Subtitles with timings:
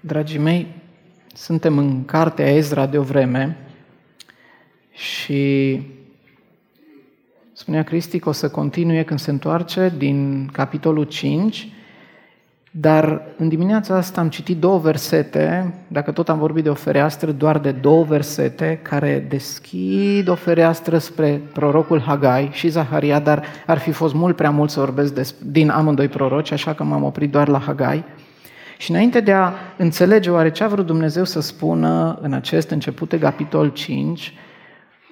[0.00, 0.66] Dragii mei,
[1.34, 3.56] suntem în cartea Ezra de o vreme
[4.92, 5.82] și
[7.52, 11.68] spunea Cristi că o să continue când se întoarce din capitolul 5,
[12.70, 17.30] dar în dimineața asta am citit două versete, dacă tot am vorbit de o fereastră,
[17.30, 23.78] doar de două versete care deschid o fereastră spre prorocul Hagai și Zaharia, dar ar
[23.78, 27.48] fi fost mult prea mult să vorbesc din amândoi proroci, așa că m-am oprit doar
[27.48, 28.04] la Hagai.
[28.78, 33.08] Și înainte de a înțelege oare ce a vrut Dumnezeu să spună în acest început
[33.08, 34.34] de capitol 5,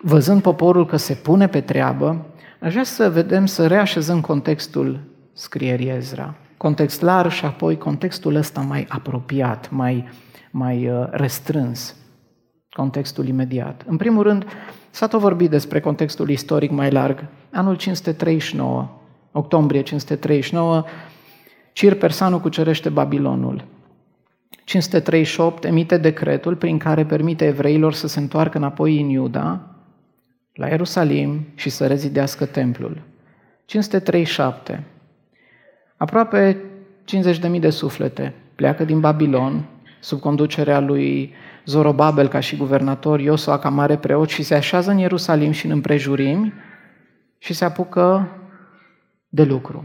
[0.02, 2.27] văzând poporul că se pune pe treabă,
[2.60, 5.01] aș vrea să vedem, să reașezăm contextul
[5.33, 6.34] scrierii Ezra.
[6.57, 10.09] Context larg și apoi contextul ăsta mai apropiat, mai,
[10.51, 11.96] mai uh, restrâns,
[12.71, 13.85] contextul imediat.
[13.87, 14.46] În primul rând,
[14.91, 17.24] s-a tot vorbit despre contextul istoric mai larg.
[17.52, 18.88] Anul 539,
[19.33, 20.85] octombrie 539,
[21.77, 23.65] Cir Persanu cucerește Babilonul.
[24.65, 29.77] 538 emite decretul prin care permite evreilor să se întoarcă înapoi în Iuda,
[30.52, 33.02] la Ierusalim și să rezidească templul.
[33.65, 34.85] 537.
[35.97, 36.57] Aproape
[37.54, 39.65] 50.000 de suflete pleacă din Babilon
[40.01, 41.32] sub conducerea lui
[41.65, 45.73] Zorobabel ca și guvernator, Iosua ca mare preot și se așează în Ierusalim și în
[45.73, 46.52] împrejurimi
[47.38, 48.29] și se apucă
[49.29, 49.85] de lucru.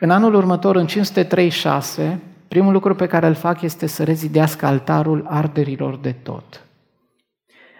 [0.00, 5.26] În anul următor, în 536, primul lucru pe care îl fac este să rezidească altarul
[5.28, 6.62] arderilor de tot.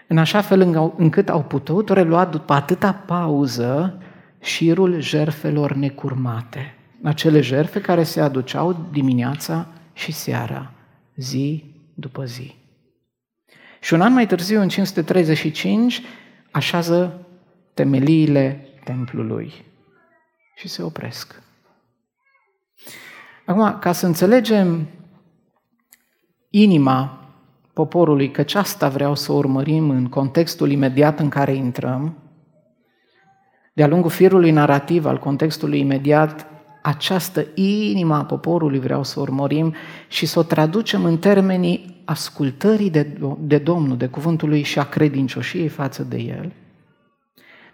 [0.07, 0.61] În așa fel
[0.97, 4.03] încât au putut relua după atâta pauză
[4.41, 6.75] șirul jerfelor necurmate.
[7.03, 10.71] Acele jerfe care se aduceau dimineața și seara,
[11.17, 12.55] zi după zi.
[13.81, 16.03] Și un an mai târziu, în 535,
[16.51, 17.27] așează
[17.75, 19.53] temeliile templului
[20.57, 21.43] și se opresc.
[23.49, 24.87] Acum, ca să înțelegem
[26.51, 27.29] inima
[27.73, 32.19] poporului, căci asta vreau să urmărim în contextul imediat în care intrăm,
[33.73, 36.47] de-a lungul firului narrativ al contextului imediat,
[36.83, 39.75] această inima a poporului vreau să urmărim
[40.09, 44.85] și să o traducem în termenii ascultării de, de Domnul, de cuvântul lui și a
[44.85, 46.53] credincioșiei față de El.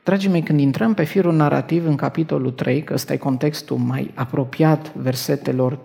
[0.04, 4.10] Dragii mei, când intrăm pe firul narrativ în capitolul 3, că ăsta e contextul mai
[4.15, 5.78] apropiat versetelor,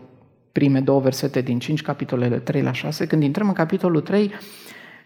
[0.52, 4.32] prime două versete din 5 capitolele 3 la 6, când intrăm în capitolul 3,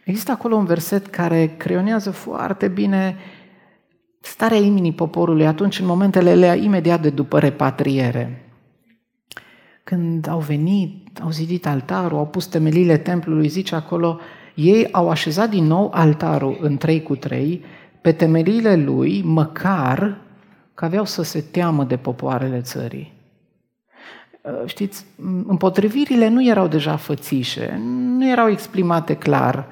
[0.03, 3.16] există acolo un verset care creionează foarte bine
[4.22, 8.53] starea inimii poporului atunci în momentele alea imediat de după repatriere.
[9.84, 14.19] Când au venit, au zidit altarul, au pus temelile templului, zice acolo,
[14.56, 17.63] ei au așezat din nou altarul în 3 cu 3
[18.03, 20.18] pe temeliile lui, măcar
[20.74, 23.14] că aveau să se teamă de popoarele țării.
[24.41, 25.06] Uh, știți,
[25.47, 27.80] împotrivirile nu erau deja fățișe,
[28.18, 29.68] nu erau exprimate clar.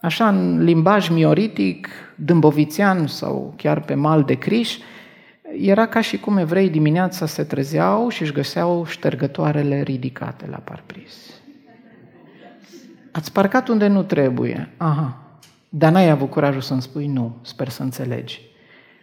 [0.00, 4.78] Așa, în limbaj mioritic, dâmbovițean sau chiar pe mal de criș,
[5.60, 11.40] era ca și cum evrei dimineața se trezeau și își găseau ștergătoarele ridicate la parbriz.
[13.10, 14.68] Ați parcat unde nu trebuie.
[14.76, 15.23] Aha,
[15.76, 18.40] dar n-ai avut curajul să-mi spui nu, sper să înțelegi.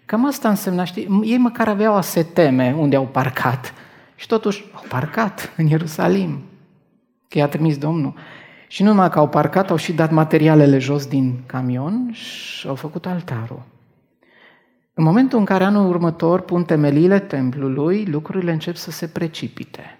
[0.05, 3.73] Cam asta însemna, știi, ei măcar aveau a se teme unde au parcat.
[4.15, 6.43] Și totuși au parcat în Ierusalim,
[7.27, 8.13] că i-a trimis Domnul.
[8.67, 12.75] Și nu numai că au parcat, au și dat materialele jos din camion și au
[12.75, 13.61] făcut altarul.
[14.93, 19.99] În momentul în care anul următor pun temeliile templului, lucrurile încep să se precipite.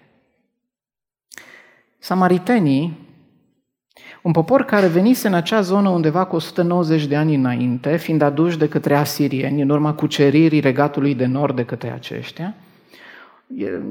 [1.98, 2.98] Samaritenii
[4.22, 8.58] un popor care venise în acea zonă undeva cu 190 de ani înainte, fiind aduși
[8.58, 12.54] de către asirieni, în urma cuceririi regatului de nord de către aceștia,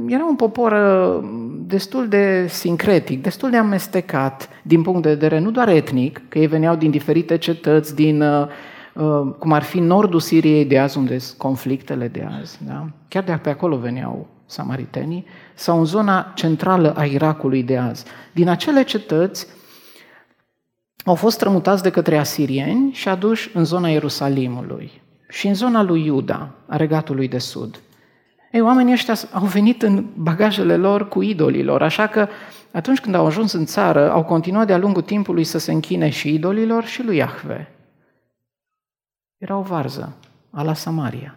[0.07, 1.29] era un popor uh,
[1.67, 6.47] destul de sincretic, destul de amestecat din punct de vedere nu doar etnic, că ei
[6.47, 8.47] veneau din diferite cetăți, din, uh,
[8.93, 12.87] uh, cum ar fi nordul Siriei de azi, unde sunt conflictele de azi, da?
[13.07, 18.05] chiar de pe acolo veneau samaritenii, sau în zona centrală a Irakului de azi.
[18.31, 19.47] Din acele cetăți,
[21.05, 26.05] au fost strămutați de către asirieni și aduși în zona Ierusalimului și în zona lui
[26.05, 27.79] Iuda, a regatului de sud.
[28.51, 32.27] Ei, oamenii ăștia au venit în bagajele lor cu idolilor, așa că
[32.71, 36.33] atunci când au ajuns în țară, au continuat de-a lungul timpului să se închine și
[36.33, 37.71] idolilor și lui Iahve.
[39.37, 40.15] Era o varză,
[40.51, 41.35] a la Samaria.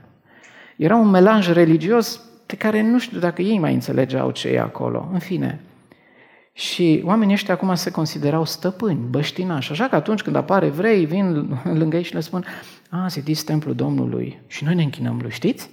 [0.77, 5.09] Era un melanj religios de care nu știu dacă ei mai înțelegeau ce e acolo.
[5.13, 5.61] În fine,
[6.57, 9.71] și oamenii ăștia acum se considerau stăpâni, băștinași.
[9.71, 11.49] Așa că atunci când apare evrei, vin
[11.81, 12.45] lângă ei și le spun,
[12.91, 15.71] a, zidiți templul Domnului și noi ne închinăm lui, știți?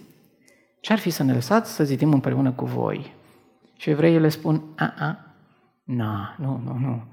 [0.79, 3.13] Ce ar fi să ne lăsați să zidim împreună cu voi?
[3.77, 5.31] Și evreii le spun, a, a,
[5.83, 7.03] Na, nu, nu, nu.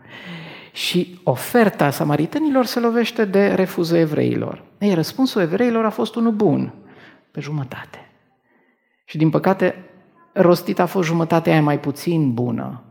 [0.73, 4.63] Și oferta samaritenilor se lovește de refuzul evreilor.
[4.79, 6.73] Ei, răspunsul evreilor a fost unul bun,
[7.31, 8.11] pe jumătate.
[9.05, 9.75] Și din păcate,
[10.33, 12.83] rostit a fost jumătatea aia mai puțin bună.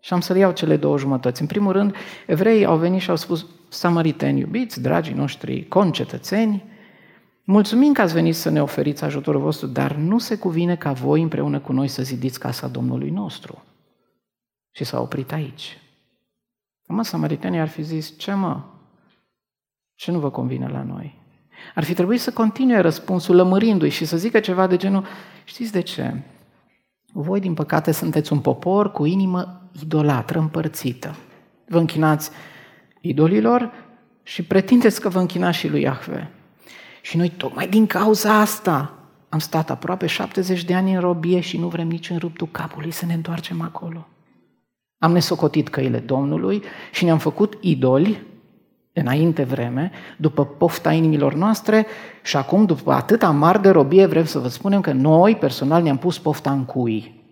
[0.00, 1.40] Și am să le iau cele două jumătăți.
[1.40, 1.94] În primul rând,
[2.26, 6.64] evreii au venit și au spus, samariteni iubiți, dragii noștri concetățeni,
[7.44, 11.22] mulțumim că ați venit să ne oferiți ajutorul vostru, dar nu se cuvine ca voi
[11.22, 13.64] împreună cu noi să zidiți casa Domnului nostru.
[14.70, 15.78] Și s-a oprit aici.
[16.86, 18.60] Mă, samaritenii ar fi zis, ce mă?
[19.94, 21.18] Ce nu vă convine la noi?
[21.74, 25.04] Ar fi trebuit să continue răspunsul lămărindu-i și să zică ceva de genul,
[25.44, 26.22] știți de ce?
[27.12, 31.16] Voi, din păcate, sunteți un popor cu inimă idolatră, împărțită.
[31.68, 32.30] Vă închinați
[33.00, 33.72] idolilor
[34.22, 36.30] și pretindeți că vă închinați și lui Iahve.
[37.02, 38.92] Și noi, tocmai din cauza asta,
[39.28, 42.90] am stat aproape 70 de ani în robie și nu vrem nici în ruptul capului
[42.90, 44.06] să ne întoarcem acolo.
[44.98, 46.62] Am nesocotit căile Domnului
[46.92, 48.26] și ne-am făcut idoli
[48.92, 51.86] înainte vreme, după pofta inimilor noastre
[52.22, 55.98] și acum, după atâta mari de robie, vrem să vă spunem că noi, personal, ne-am
[55.98, 57.24] pus pofta în cui.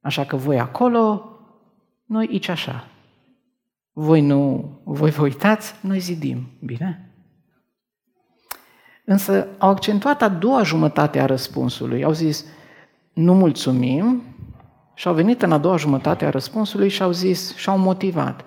[0.00, 1.30] Așa că voi acolo,
[2.06, 2.88] noi aici așa.
[3.92, 6.46] Voi nu, voi vă uitați, noi zidim.
[6.64, 7.10] Bine?
[9.04, 12.04] Însă au accentuat a doua jumătate a răspunsului.
[12.04, 12.44] Au zis,
[13.12, 14.22] nu mulțumim,
[14.94, 18.44] și au venit în a doua jumătate a răspunsului și au zis, și au motivat.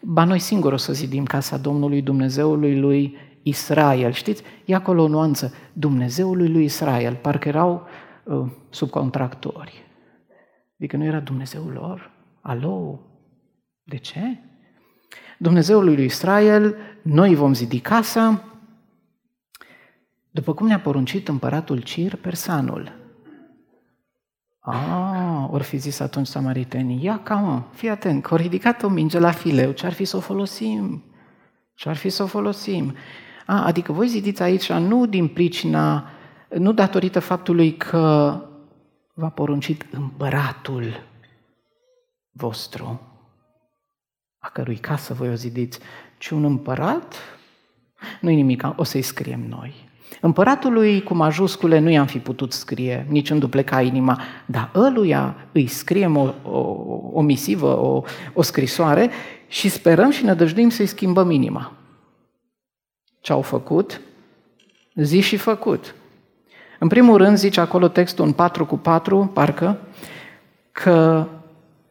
[0.00, 4.12] Ba noi singuri o să zidim casa Domnului Dumnezeului lui Israel.
[4.12, 5.54] Știți, e acolo o nuanță.
[5.72, 7.14] Dumnezeului lui Israel.
[7.14, 7.86] Parcă erau
[8.24, 9.82] uh, subcontractori.
[10.78, 12.11] Adică nu era Dumnezeul lor.
[12.42, 13.00] Alo?
[13.82, 14.38] De ce?
[15.38, 18.44] Dumnezeul lui Israel, noi vom zidi casa,
[20.30, 23.00] după cum ne-a poruncit împăratul Cir Persanul.
[24.58, 28.88] Ah, ori fi zis atunci samaritenii, ia ca mă, fii atent, că au ridicat o
[28.88, 31.04] minge la fileu, ce-ar fi să o folosim?
[31.74, 32.94] Ce-ar fi să o folosim?
[33.46, 36.10] A, adică voi zidiți aici nu din pricina,
[36.58, 38.36] nu datorită faptului că
[39.14, 41.10] v-a poruncit împăratul
[42.32, 43.00] vostru,
[44.38, 45.78] a cărui casă voi o zidiți,
[46.18, 47.14] ci un împărat?
[48.20, 49.90] Nu-i nimic, o să-i scriem noi.
[50.20, 55.66] Împăratului cu majuscule nu i-am fi putut scrie, nici în dupleca inima, dar ăluia îi
[55.66, 56.58] scriem o, o,
[57.12, 58.02] o misivă, o,
[58.32, 59.10] o scrisoare
[59.48, 61.72] și sperăm și ne dăjduim să-i schimbăm inima.
[63.20, 64.00] Ce au făcut?
[64.94, 65.94] Zi și făcut.
[66.78, 69.78] În primul rând, zice acolo textul în 4 cu 4, parcă,
[70.72, 71.26] că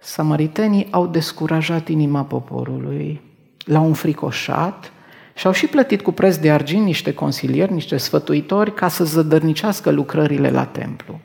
[0.01, 3.21] samaritenii au descurajat inima poporului,
[3.65, 4.91] l-au înfricoșat,
[5.33, 9.89] și au și plătit cu preț de argint niște consilieri, niște sfătuitori, ca să zădărnicească
[9.89, 11.19] lucrările la templu.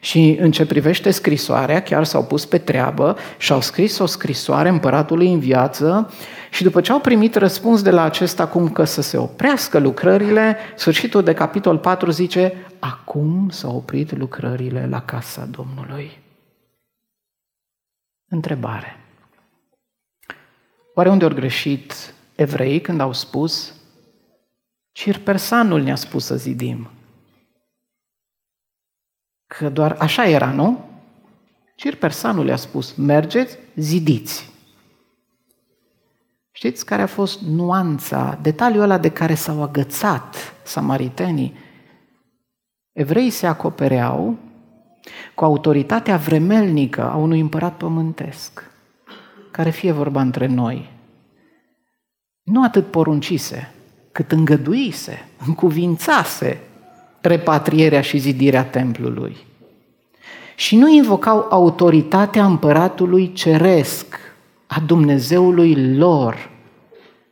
[0.00, 4.68] Și în ce privește scrisoarea, chiar s-au pus pe treabă și au scris o scrisoare
[4.68, 6.12] împăratului în viață
[6.50, 10.56] și după ce au primit răspuns de la acesta cum că să se oprească lucrările,
[10.76, 16.21] sfârșitul de capitol 4 zice, acum s-au oprit lucrările la casa Domnului.
[18.32, 18.96] Întrebare.
[20.94, 23.74] Oare unde au greșit evrei când au spus
[24.92, 26.90] Cirpersanul ne-a spus să zidim.
[29.46, 30.90] Că doar așa era, nu?
[31.74, 34.50] Cirpersanul le-a spus, mergeți, zidiți.
[36.52, 41.56] Știți care a fost nuanța, detaliul ăla de care s-au agățat samaritenii?
[42.92, 44.38] Evreii se acopereau
[45.34, 48.70] cu autoritatea vremelnică a unui împărat pământesc,
[49.50, 50.90] care fie vorba între noi,
[52.42, 53.72] nu atât poruncise,
[54.12, 56.60] cât îngăduise, încuvințase
[57.20, 59.36] repatrierea și zidirea templului.
[60.54, 64.18] Și nu invocau autoritatea împăratului ceresc,
[64.66, 66.50] a Dumnezeului lor,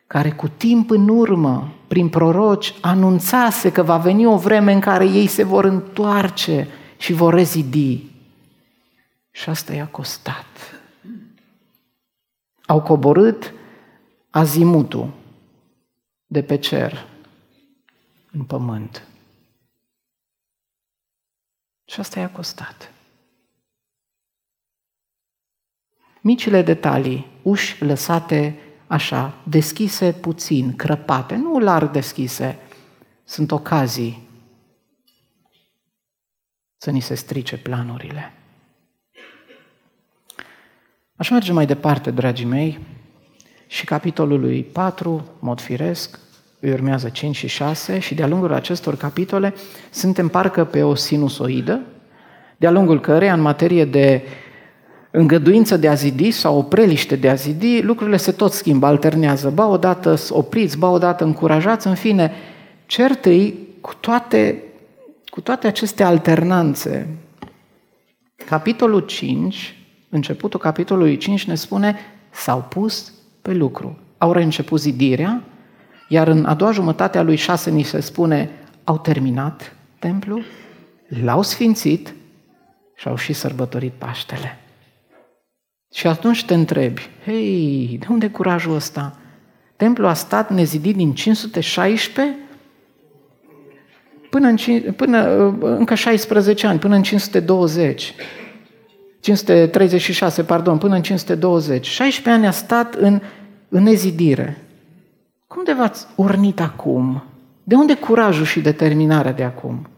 [0.07, 5.05] care cu timp în urmă, prin proroci, anunțase că va veni o vreme în care
[5.05, 6.69] ei se vor întoarce
[7.01, 8.05] și vor rezidi.
[9.31, 10.81] Și asta i-a costat.
[12.67, 13.53] Au coborât
[14.31, 15.13] azimutul
[16.27, 17.07] de pe cer
[18.33, 19.07] în pământ.
[21.85, 22.93] Și asta i-a costat.
[26.21, 32.59] Micile detalii, uși lăsate așa, deschise puțin, crăpate, nu larg deschise,
[33.25, 34.29] sunt ocazii
[36.83, 38.33] să ni se strice planurile.
[41.17, 42.79] Aș merge mai departe, dragii mei,
[43.67, 46.19] și capitolului 4, mod firesc,
[46.61, 49.55] îi urmează 5 și 6 și de-a lungul acestor capitole
[49.91, 51.81] suntem parcă pe o sinusoidă,
[52.57, 54.23] de-a lungul căreia, în materie de
[55.11, 59.51] îngăduință de a zidi sau o preliște de a zidi, lucrurile se tot schimbă, alternează.
[59.51, 62.33] Ba odată opriți, ba odată încurajați, în fine,
[62.87, 64.63] certăi cu toate,
[65.41, 67.09] cu toate aceste alternanțe.
[68.47, 69.75] Capitolul 5,
[70.09, 71.97] începutul capitolului 5 ne spune
[72.31, 73.99] s-au pus pe lucru.
[74.19, 75.43] Au reînceput zidirea,
[76.09, 78.51] iar în a doua jumătate a lui 6 ni se spune
[78.85, 80.45] au terminat templul,
[81.23, 82.15] l-au sfințit
[82.97, 84.59] și au și sărbătorit Paștele.
[85.95, 89.19] Și atunci te întrebi, hei, de unde curajul ăsta?
[89.77, 92.37] Templul a stat nezidit din 516
[94.31, 94.57] până în,
[94.93, 95.27] până,
[95.61, 98.15] încă 16 ani, până în 520.
[99.21, 101.87] 536, pardon, până în 520.
[101.87, 103.21] 16 ani a stat în,
[103.69, 104.65] în nezidire.
[105.47, 107.25] Cum de v-ați urnit acum?
[107.65, 109.89] De unde curajul și determinarea de acum?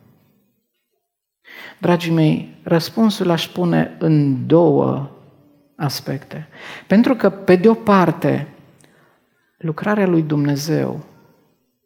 [1.78, 5.10] Dragii mei, răspunsul aș pune în două
[5.76, 6.48] aspecte.
[6.86, 8.48] Pentru că, pe de o parte,
[9.58, 11.04] lucrarea lui Dumnezeu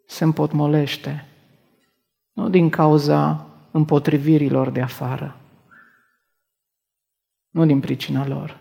[0.07, 1.26] se împotmolește,
[2.37, 5.37] nu din cauza împotrivirilor de afară,
[7.51, 8.59] nu din pricina lor,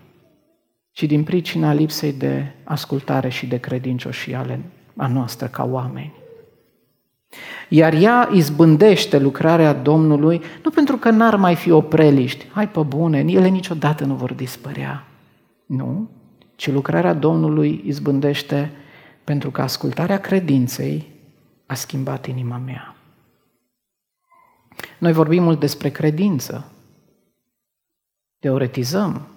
[0.92, 4.62] ci din pricina lipsei de ascultare și de credincioșie ale
[4.96, 6.14] a noastră ca oameni.
[7.70, 13.18] Iar ea izbândește lucrarea Domnului, nu pentru că n-ar mai fi opreliști, hai pe bune,
[13.20, 15.08] ele niciodată nu vor dispărea.
[15.66, 16.10] Nu,
[16.56, 18.72] ci lucrarea Domnului izbândește
[19.24, 21.08] pentru că ascultarea credinței
[21.66, 22.95] a schimbat inima mea.
[25.00, 26.72] Noi vorbim mult despre credință,
[28.40, 29.28] teoretizăm,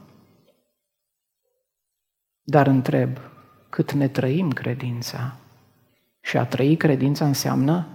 [2.42, 3.18] dar întreb,
[3.68, 5.37] cât ne trăim credința?
[6.21, 7.87] Și a trăi credința înseamnă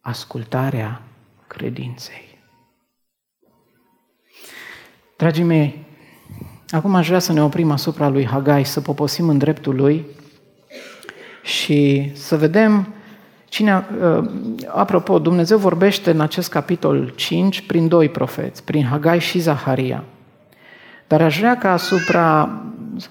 [0.00, 1.02] ascultarea
[1.46, 2.38] credinței.
[5.16, 5.86] Dragii mei,
[6.68, 10.06] acum aș vrea să ne oprim asupra lui Hagai, să poposim în dreptul lui
[11.42, 12.94] și să vedem
[13.48, 13.86] cine...
[14.02, 14.24] Uh,
[14.66, 20.04] apropo, Dumnezeu vorbește în acest capitol 5 prin doi profeți, prin Hagai și Zaharia.
[21.06, 22.50] Dar aș vrea ca asupra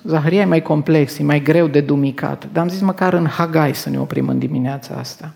[0.04, 3.76] Zaharia e mai complex, e mai greu de dumicat, dar am zis măcar în Hagai
[3.76, 5.34] să ne oprim în dimineața asta.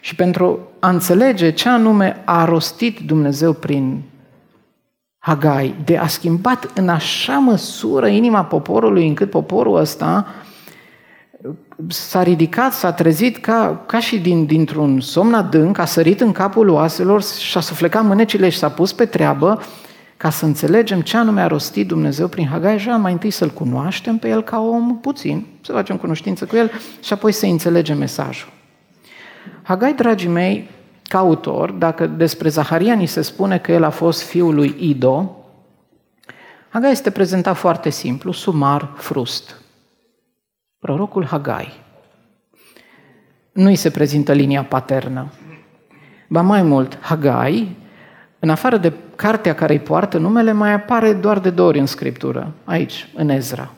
[0.00, 4.02] Și pentru a înțelege ce anume a rostit Dumnezeu prin
[5.18, 10.26] Hagai, de a schimbat în așa măsură inima poporului, încât poporul ăsta
[11.88, 16.68] s-a ridicat, s-a trezit ca, ca și din, dintr-un somn adânc, a sărit în capul
[16.68, 19.62] oaselor și a suflecat mânecile și s-a pus pe treabă
[20.16, 24.18] ca să înțelegem ce anume a rostit Dumnezeu prin Hagai, și mai întâi să-L cunoaștem
[24.18, 26.70] pe El ca om puțin, să facem cunoștință cu El
[27.02, 28.48] și apoi să înțelegem mesajul.
[29.62, 30.70] Hagai, dragii mei,
[31.02, 35.36] ca autor, dacă despre Zaharia ni se spune că el a fost fiul lui Ido,
[36.68, 39.60] Hagai este prezentat foarte simplu, sumar, frust.
[40.86, 41.72] Prorocul Hagai.
[43.52, 45.32] Nu îi se prezintă linia paternă.
[46.28, 47.76] Ba mai mult, Hagai
[48.38, 51.86] în afară de cartea care îi poartă numele, mai apare doar de două ori în
[51.86, 53.70] Scriptură, aici, în Ezra.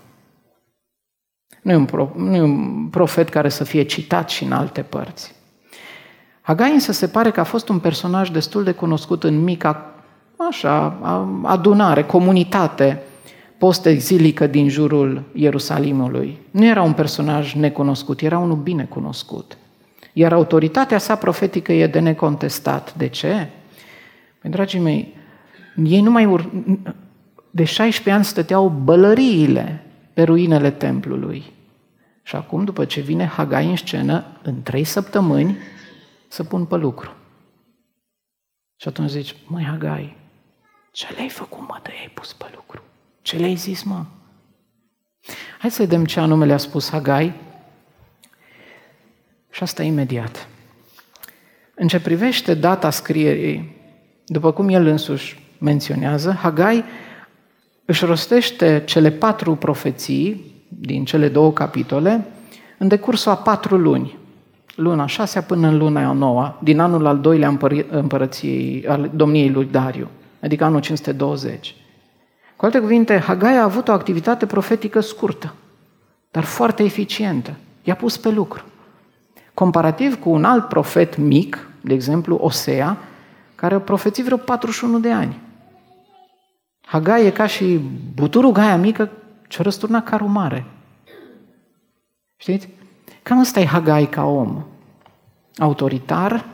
[1.63, 4.83] Nu e, un pro, nu e un profet care să fie citat și în alte
[4.83, 5.35] părți.
[6.41, 9.95] Hagai însă se pare că a fost un personaj destul de cunoscut în mica,
[10.51, 10.99] așa,
[11.43, 13.03] adunare, comunitate
[13.59, 16.39] post-exilică din jurul Ierusalimului.
[16.51, 19.59] Nu era un personaj necunoscut, era unul bine cunoscut.
[20.13, 22.95] Iar autoritatea sa profetică e de necontestat.
[22.95, 23.49] De ce?
[24.41, 25.15] Păi, dragii mei,
[25.85, 26.51] ei nu mai ur...
[27.51, 31.45] De 16 ani stăteau bălăriile pe ruinele templului.
[32.23, 35.57] Și acum, după ce vine Hagai în scenă, în trei săptămâni,
[36.29, 37.13] să pun pe lucru.
[38.77, 40.17] Și atunci zici, măi Hagai,
[40.93, 42.83] ce le-ai făcut, mă, de ai pus pe lucru?
[43.29, 44.05] Ce le-ai zis, mă?
[45.59, 47.33] Hai să vedem ce anume le-a spus Hagai.
[49.51, 50.49] Și asta imediat.
[51.75, 53.77] În ce privește data scrierii
[54.27, 56.85] după cum el însuși menționează, Hagai
[57.85, 62.27] își rostește cele patru profeții din cele două capitole
[62.79, 64.19] în decursul a patru luni,
[64.75, 67.59] luna șasea până în luna a noua, din anul al doilea
[67.91, 70.09] împărăției, al domniei lui Dariu,
[70.41, 71.75] adică anul 520.
[72.59, 75.55] Cu alte cuvinte, Hagai a avut o activitate profetică scurtă,
[76.31, 77.55] dar foarte eficientă.
[77.83, 78.65] I-a pus pe lucru.
[79.55, 82.99] Comparativ cu un alt profet mic, de exemplu Osea,
[83.55, 85.41] care a profețit vreo 41 de ani.
[86.81, 87.81] Hagai e ca și
[88.15, 89.11] buturul gaia mică
[89.49, 90.65] ce-o răsturna carul mare.
[92.37, 92.69] Știți?
[93.23, 94.65] Cam ăsta e Hagai ca om.
[95.57, 96.45] Autoritar,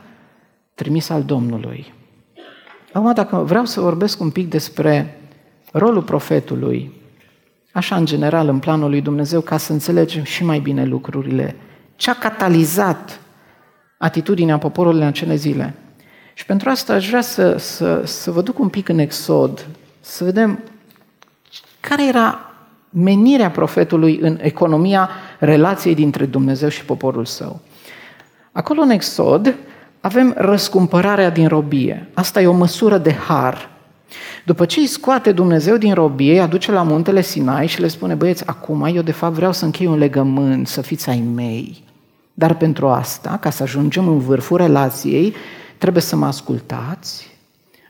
[0.75, 1.93] trimis al Domnului.
[2.93, 5.19] Acum, dacă vreau să vorbesc un pic despre
[5.77, 6.91] rolul profetului,
[7.71, 11.55] așa în general în planul lui Dumnezeu, ca să înțelegem și mai bine lucrurile,
[11.95, 13.19] ce a catalizat
[13.97, 15.73] atitudinea poporului în acele zile.
[16.33, 19.67] Și pentru asta aș vrea să, să, să vă duc un pic în exod,
[19.99, 20.59] să vedem
[21.79, 22.39] care era
[22.89, 27.59] menirea profetului în economia relației dintre Dumnezeu și poporul său.
[28.51, 29.55] Acolo în exod
[29.99, 32.09] avem răscumpărarea din robie.
[32.13, 33.73] Asta e o măsură de har.
[34.45, 38.13] După ce îi scoate Dumnezeu din robie, îi aduce la muntele Sinai și le spune,
[38.13, 41.83] băieți, acum eu de fapt vreau să închei un legământ, să fiți ai mei.
[42.33, 45.33] Dar pentru asta, ca să ajungem în vârful relației,
[45.77, 47.27] trebuie să mă ascultați,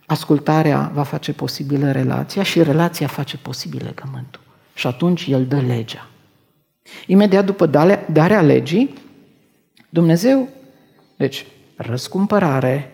[0.06, 4.42] ascultarea va face posibilă relația și relația face posibil legământul.
[4.74, 6.08] Și atunci el dă legea.
[7.08, 7.66] Imediat după
[8.12, 8.94] darea legii,
[9.90, 10.48] Dumnezeu,
[11.16, 11.46] deci
[11.76, 12.94] răscumpărare,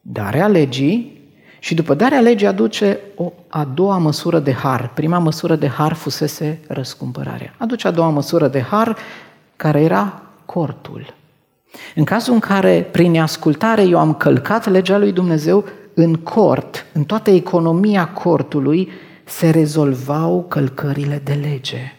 [0.00, 1.17] darea legii
[1.58, 4.90] și după darea legii aduce o a doua măsură de har.
[4.94, 7.54] Prima măsură de har fusese răscumpărarea.
[7.58, 8.96] Aduce a doua măsură de har
[9.56, 11.14] care era cortul.
[11.94, 17.04] În cazul în care prin ascultare eu am călcat legea lui Dumnezeu, în cort, în
[17.04, 18.88] toată economia cortului,
[19.24, 21.92] se rezolvau călcările de lege,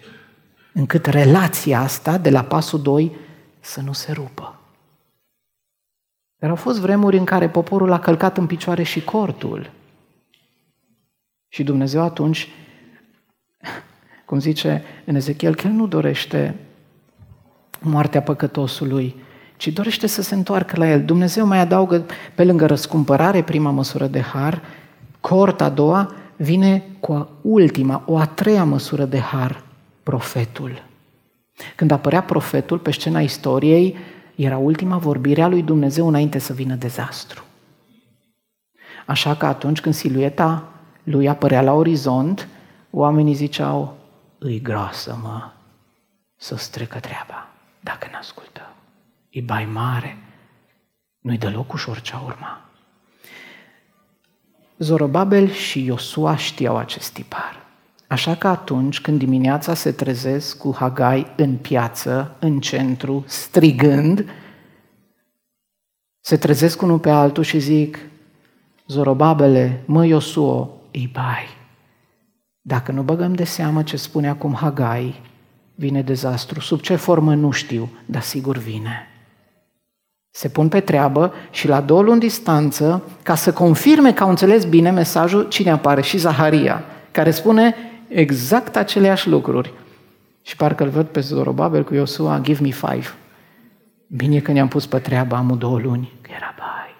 [0.74, 3.16] încât relația asta de la pasul 2
[3.60, 4.59] să nu se rupă.
[6.40, 9.72] Dar au fost vremuri în care poporul a călcat în picioare și cortul.
[11.48, 12.50] Și Dumnezeu atunci,
[14.26, 16.56] cum zice în Ezechiel, că El nu dorește
[17.80, 19.16] moartea păcătosului,
[19.58, 21.04] ci dorește să se întoarcă la el.
[21.06, 22.06] Dumnezeu mai adaugă,
[22.36, 24.62] pe lângă răscumpărare, prima măsură de har,
[25.20, 29.64] cort a doua, vine cu ultima, o a treia măsură de har,
[30.04, 30.84] profetul.
[31.76, 33.98] Când apărea profetul pe scena istoriei,
[34.44, 37.44] era ultima vorbire a lui Dumnezeu înainte să vină dezastru.
[39.06, 40.72] Așa că atunci când silueta
[41.04, 42.48] lui apărea la orizont,
[42.90, 43.98] oamenii ziceau,
[44.38, 45.52] îi groasă, mă,
[46.36, 47.48] să-ți trecă treaba,
[47.80, 48.74] dacă ne ascultă.
[49.30, 50.18] E bai mare,
[51.20, 52.62] nu-i deloc ușor ce urma.
[54.78, 57.66] Zorobabel și Iosua știau acest tipar.
[58.10, 64.26] Așa că atunci când dimineața se trezesc cu Hagai în piață, în centru, strigând,
[66.20, 68.00] se trezesc unul pe altul și zic,
[68.88, 71.48] Zorobabele, mă Iosuo, îi bai.
[72.62, 75.22] Dacă nu băgăm de seamă ce spune acum Hagai,
[75.76, 76.60] vine dezastru.
[76.60, 79.08] Sub ce formă nu știu, dar sigur vine.
[80.30, 84.66] Se pun pe treabă și la două luni distanță, ca să confirme că au înțeles
[84.66, 86.02] bine mesajul, cine apare?
[86.02, 87.76] Și Zaharia, care spune
[88.10, 89.74] exact aceleași lucruri.
[90.42, 93.08] Și parcă îl văd pe Zorobabel cu Iosua, give me five.
[94.08, 96.96] Bine că ne-am pus pe treabă, am două luni, că era bai.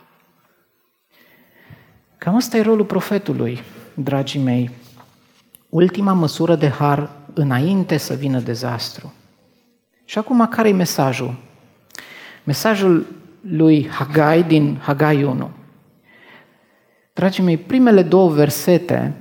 [2.18, 3.60] Cam asta e rolul profetului,
[3.94, 4.70] dragii mei.
[5.70, 9.14] Ultima măsură de har înainte să vină dezastru.
[10.06, 11.36] Și acum, care e mesajul?
[12.44, 13.06] Mesajul
[13.42, 15.50] lui Hagai din Hagai 1.
[17.14, 19.14] Dragii mei, primele două versete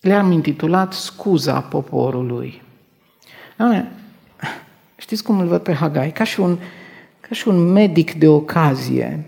[0.00, 2.62] le-am intitulat Scuza poporului.
[3.56, 3.92] Doamne,
[4.96, 6.12] știți cum îl văd pe Hagai?
[6.12, 6.58] Ca și, un,
[7.20, 9.24] ca și un medic de ocazie.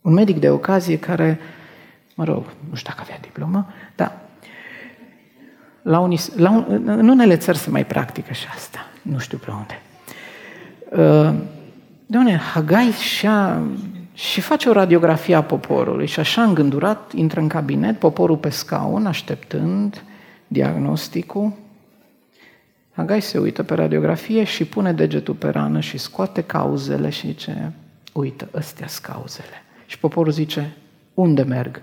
[0.00, 1.40] Un medic de ocazie care,
[2.14, 4.18] mă rog, nu știu dacă avea diplomă, dar
[5.82, 8.78] la, unii, la un, în unele țări se mai practică și asta.
[9.02, 9.80] Nu știu pe unde.
[10.90, 11.34] Uh,
[12.06, 13.62] Doamne, Hagai și-a,
[14.20, 19.06] și face o radiografie a poporului și așa îngândurat intră în cabinet, poporul pe scaun,
[19.06, 20.04] așteptând
[20.46, 21.52] diagnosticul.
[22.92, 27.72] Hagai se uită pe radiografie și pune degetul pe rană și scoate cauzele și zice,
[28.12, 29.64] uită, ăstea sunt cauzele.
[29.86, 30.76] Și poporul zice,
[31.14, 31.82] unde merg?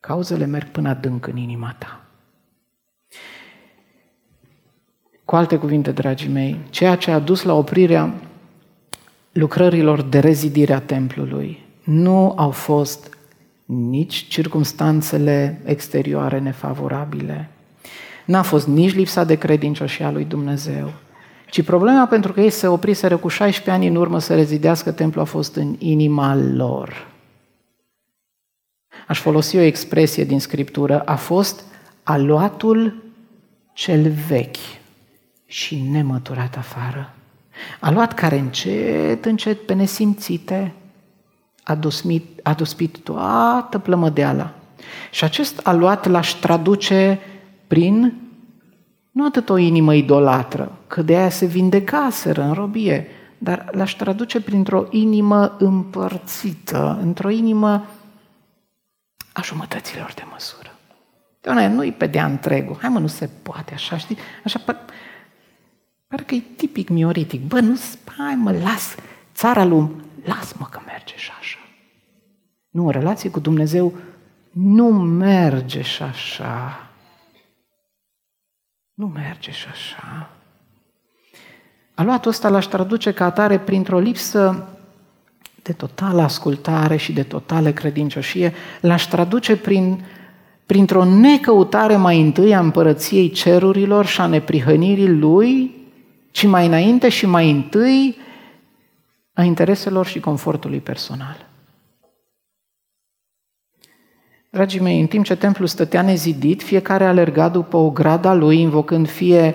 [0.00, 2.00] Cauzele merg până adânc în inima ta.
[5.24, 8.14] Cu alte cuvinte, dragii mei, ceea ce a dus la oprirea
[9.36, 13.16] lucrărilor de rezidire a templului nu au fost
[13.64, 17.50] nici circumstanțele exterioare nefavorabile,
[18.24, 20.92] n-a fost nici lipsa de credincioșie a lui Dumnezeu,
[21.50, 25.22] ci problema pentru că ei se opriseră cu 16 ani în urmă să rezidească templul
[25.22, 27.06] a fost în inima lor.
[29.06, 31.64] Aș folosi o expresie din Scriptură, a fost
[32.02, 33.02] aluatul
[33.72, 34.80] cel vechi
[35.46, 37.15] și nemăturat afară.
[37.80, 40.74] A luat care încet, încet, pe nesimțite,
[41.62, 44.52] a, dusmit, a duspit toată plămădeala.
[45.10, 47.18] Și acest aluat l-aș traduce
[47.66, 48.14] prin
[49.10, 53.06] nu atât o inimă idolatră, că de aia se vindecaseră în robie,
[53.38, 57.86] dar l-aș traduce printr-o inimă împărțită, într-o inimă
[59.32, 60.70] a jumătăților de măsură.
[61.40, 62.76] Doamne, nu-i pe de întregul.
[62.80, 64.16] Hai mă, nu se poate așa, știi?
[64.44, 64.76] Așa, par,
[66.06, 67.46] parcă e tipic mioritic.
[67.46, 67.80] Bă, nu,
[68.16, 68.94] hai mă, las
[69.34, 69.90] țara lui,
[70.24, 71.58] las-mă că merge și așa.
[72.70, 73.92] Nu, în relație cu Dumnezeu
[74.50, 76.86] nu merge și așa.
[78.94, 80.30] Nu merge și așa.
[81.94, 84.68] Aluatul ăsta l-aș traduce ca atare printr-o lipsă
[85.62, 90.04] de totală ascultare și de totală credincioșie, l-aș traduce prin,
[90.66, 95.75] printr-o necăutare mai întâi a împărăției cerurilor și a neprihănirii lui,
[96.36, 98.16] ci mai înainte și mai întâi
[99.32, 101.46] a intereselor și confortului personal.
[104.50, 109.08] Dragii mei, în timp ce templul stătea nezidit, fiecare alerga după o grada lui, invocând
[109.08, 109.54] fie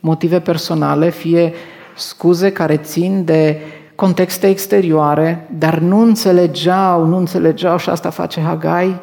[0.00, 1.52] motive personale, fie
[1.96, 3.60] scuze care țin de
[3.94, 9.00] contexte exterioare, dar nu înțelegeau, nu înțelegeau și asta face Hagai,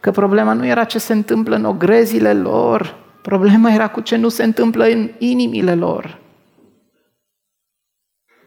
[0.00, 4.28] că problema nu era ce se întâmplă în ogrezile lor, problema era cu ce nu
[4.28, 6.20] se întâmplă în inimile lor.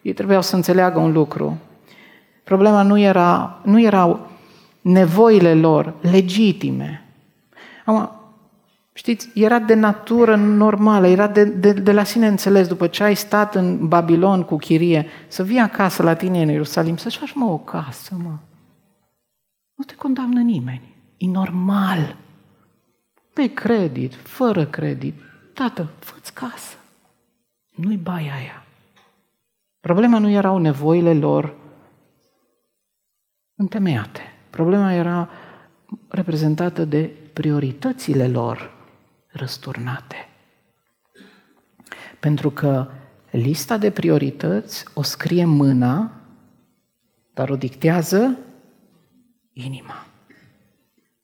[0.04, 1.58] Ei trebuiau să înțeleagă un lucru.
[2.44, 4.30] Problema nu, era, nu erau
[4.82, 7.06] nevoile lor legitime.
[7.86, 8.12] Acum,
[8.94, 13.16] știți, era de natură normală, era de, de, de la sine înțeles, după ce ai
[13.16, 17.46] stat în Babilon cu chirie, să vii acasă la tine în Ierusalim, să-și faci, mă,
[17.46, 18.38] o casă, mă.
[19.76, 20.96] Nu te condamnă nimeni.
[21.18, 22.16] E normal.
[23.34, 25.16] Pe credit, fără credit.
[25.54, 26.76] Tată, fă-ți casă.
[27.76, 28.62] Nu-i baia aia.
[29.84, 31.56] Problema nu erau nevoile lor
[33.56, 34.22] întemeiate.
[34.50, 35.30] Problema era
[36.08, 38.74] reprezentată de prioritățile lor
[39.28, 40.15] răsturnate.
[42.19, 42.88] Pentru că
[43.32, 46.12] lista de priorități o scrie mâna,
[47.34, 48.38] dar o dictează
[49.54, 50.06] inima.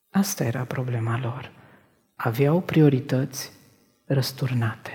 [0.10, 1.52] Asta era problema lor.
[2.16, 3.52] Aveau priorități
[4.06, 4.92] răsturnate.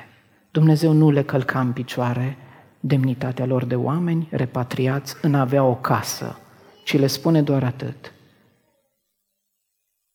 [0.50, 2.38] Dumnezeu nu le călca în picioare
[2.87, 6.38] demnitatea lor de oameni repatriați în a avea o casă,
[6.85, 8.12] ci le spune doar atât.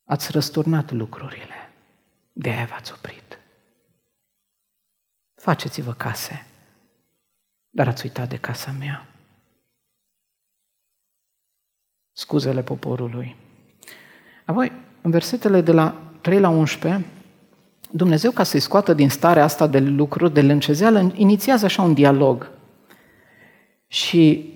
[0.03, 1.73] Ați răsturnat lucrurile,
[2.33, 3.39] de aia v-ați oprit.
[5.35, 6.45] Faceți-vă case,
[7.69, 9.07] dar ați uitat de casa mea.
[12.11, 13.35] Scuzele poporului.
[14.45, 17.05] Apoi, în versetele de la 3 la 11,
[17.91, 22.57] Dumnezeu, ca să-i scoată din starea asta de lucru, de lâncezeală, inițiază așa un dialog.
[23.91, 24.53] Și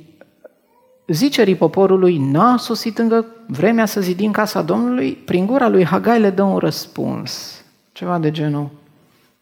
[1.07, 6.29] zicerii poporului n-a sosit încă vremea să zidim casa Domnului, prin gura lui Hagai le
[6.29, 7.63] dă un răspuns.
[7.91, 8.69] Ceva de genul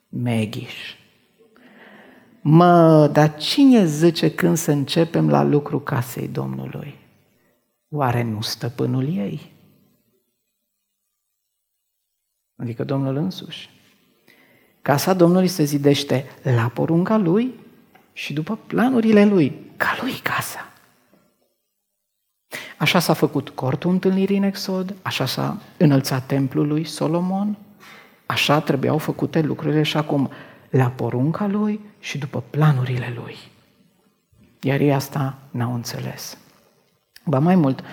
[0.10, 0.96] Meghiș.
[2.42, 6.96] Mă, dar cine zice când să începem la lucru casei Domnului?
[7.90, 9.52] Oare nu stăpânul ei?
[12.56, 13.70] Adică Domnul însuși.
[14.82, 17.54] Casa Domnului se zidește la porunca lui
[18.14, 20.66] și după planurile lui, ca lui casa.
[22.78, 27.58] Așa s-a făcut cortul întâlnirii în Exod, așa s-a înălțat templul lui Solomon,
[28.26, 30.30] așa trebuiau făcute lucrurile și acum
[30.70, 33.36] la porunca lui și după planurile lui.
[34.62, 36.38] Iar ei asta n-au înțeles.
[37.26, 37.84] Ba mai mult,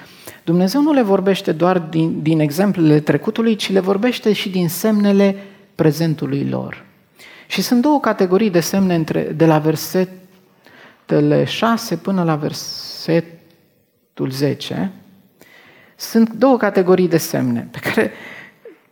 [0.44, 5.36] Dumnezeu nu le vorbește doar din, din exemplele trecutului, ci le vorbește și din semnele
[5.74, 6.84] prezentului lor.
[7.46, 9.58] Și sunt două categorii de semne între, de la
[11.08, 13.38] versetele 6 până la verset
[14.18, 14.92] versetul 10,
[15.96, 18.10] sunt două categorii de semne pe care,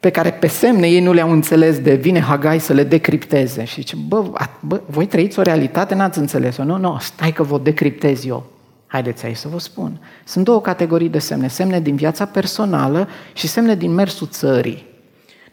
[0.00, 3.64] pe care pe semne ei nu le-au înțeles de vine Hagai să le decripteze.
[3.64, 6.64] Și zice, bă, bă voi trăiți o realitate, n-ați înțeles-o.
[6.64, 8.46] Nu, nu, stai că vă decriptez eu.
[8.86, 10.00] Haideți aici să vă spun.
[10.24, 11.48] Sunt două categorii de semne.
[11.48, 14.86] Semne din viața personală și semne din mersul țării.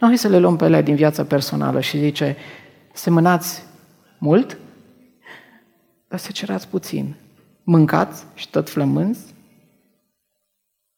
[0.00, 2.36] Nu, hai să le luăm pe alea din viața personală și zice,
[2.92, 3.62] semănați
[4.18, 4.56] mult,
[6.14, 7.14] dar se cerați puțin.
[7.62, 9.34] Mâncați și tot flămânzi,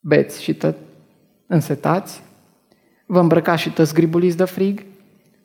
[0.00, 0.76] beți și tot
[1.46, 2.22] însetați,
[3.06, 4.84] vă îmbrăcați și tot zgribuliți de frig,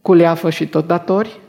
[0.02, 1.40] cu leafă și tot datori,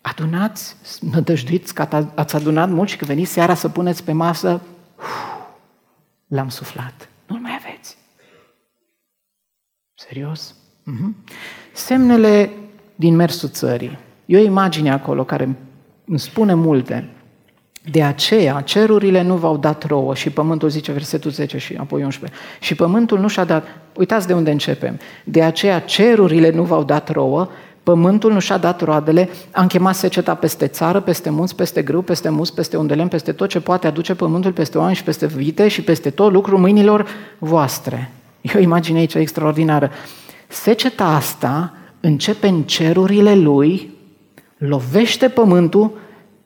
[0.00, 4.60] adunați, nădăjduiți că ați adunat mult și că veniți seara să puneți pe masă,
[4.96, 5.06] uf,
[6.26, 7.08] l-am suflat.
[7.26, 7.96] Nu-l mai aveți.
[9.94, 10.54] Serios?
[10.54, 11.32] Mm-hmm.
[11.72, 12.50] Semnele
[12.94, 13.98] din mersul țării.
[14.26, 15.56] E o imagine acolo care
[16.04, 17.13] îmi spune multe.
[17.90, 22.38] De aceea, cerurile nu v-au dat rouă și pământul, zice versetul 10 și apoi 11,
[22.60, 23.66] și pământul nu și-a dat,
[23.96, 27.48] uitați de unde începem, de aceea cerurile nu v-au dat rouă,
[27.82, 32.28] pământul nu și-a dat roadele, a închemat seceta peste țară, peste munți, peste grâu, peste
[32.28, 35.82] mus, peste undelem, peste tot ce poate aduce pământul, peste oameni și peste vite și
[35.82, 37.06] peste tot lucrul mâinilor
[37.38, 38.10] voastre.
[38.40, 39.90] E o imagine aici extraordinară.
[40.48, 43.90] Seceta asta începe în cerurile lui,
[44.56, 46.02] lovește pământul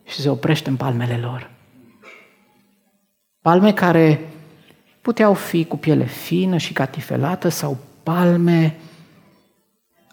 [0.09, 1.51] și se oprește în palmele lor.
[3.41, 4.29] Palme care
[5.01, 8.77] puteau fi cu piele fină și catifelată sau palme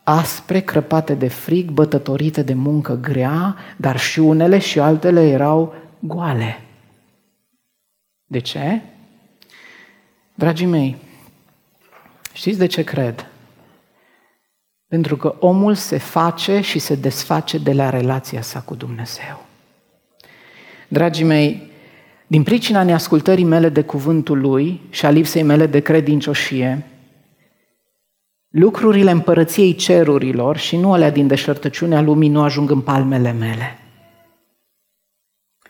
[0.03, 6.61] aspre, crăpate de frig, bătătorite de muncă grea, dar și unele și altele erau goale.
[8.25, 8.81] De ce?
[10.33, 10.95] Dragii mei,
[12.33, 13.29] știți de ce cred?
[14.87, 19.44] Pentru că omul se face și se desface de la relația sa cu Dumnezeu.
[20.87, 21.71] Dragii mei,
[22.27, 26.85] din pricina neascultării mele de cuvântul lui și a lipsei mele de credincioșie,
[28.49, 33.79] lucrurile împărăției cerurilor și nu alea din deșertăciunea lumii nu ajung în palmele mele.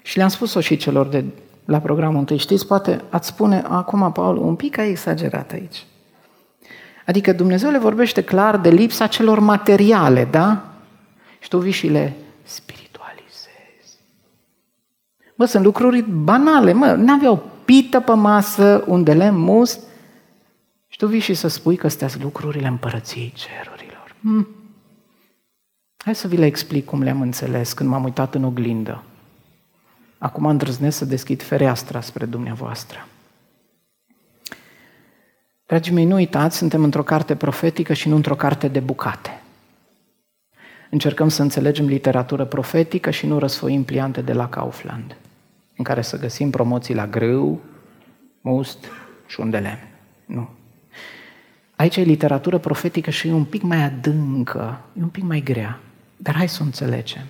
[0.01, 1.23] Și le-am spus-o și celor de
[1.65, 2.37] la programul întâi.
[2.37, 5.85] Știți, poate ați spune, acum, Paul, un pic ai exagerat aici.
[7.05, 10.63] Adică Dumnezeu le vorbește clar de lipsa celor materiale, da?
[11.39, 12.84] Și tu vii și le spiritualizezi.
[15.37, 19.79] Bă, sunt lucruri banale, mă, n-aveau pită pe masă, un de lemn must,
[20.87, 24.15] și tu vii și să spui că astea lucrurile împărăției cerurilor.
[24.21, 24.47] Hmm.
[25.97, 29.03] Hai să vi le explic cum le-am înțeles când m-am uitat în oglindă.
[30.17, 33.07] Acum îndrăznesc să deschid fereastra spre dumneavoastră.
[35.65, 39.41] Dragii mei, nu uitați, suntem într-o carte profetică și nu într-o carte de bucate.
[40.89, 45.15] Încercăm să înțelegem literatură profetică și nu răsfoim pliante de la Kaufland,
[45.77, 47.61] în care să găsim promoții la grâu,
[48.41, 48.85] must
[49.25, 49.87] și un de lemn.
[50.25, 50.49] Nu.
[51.75, 55.79] Aici e literatură profetică și e un pic mai adâncă, e un pic mai grea.
[56.17, 57.23] Dar hai să o înțelegem.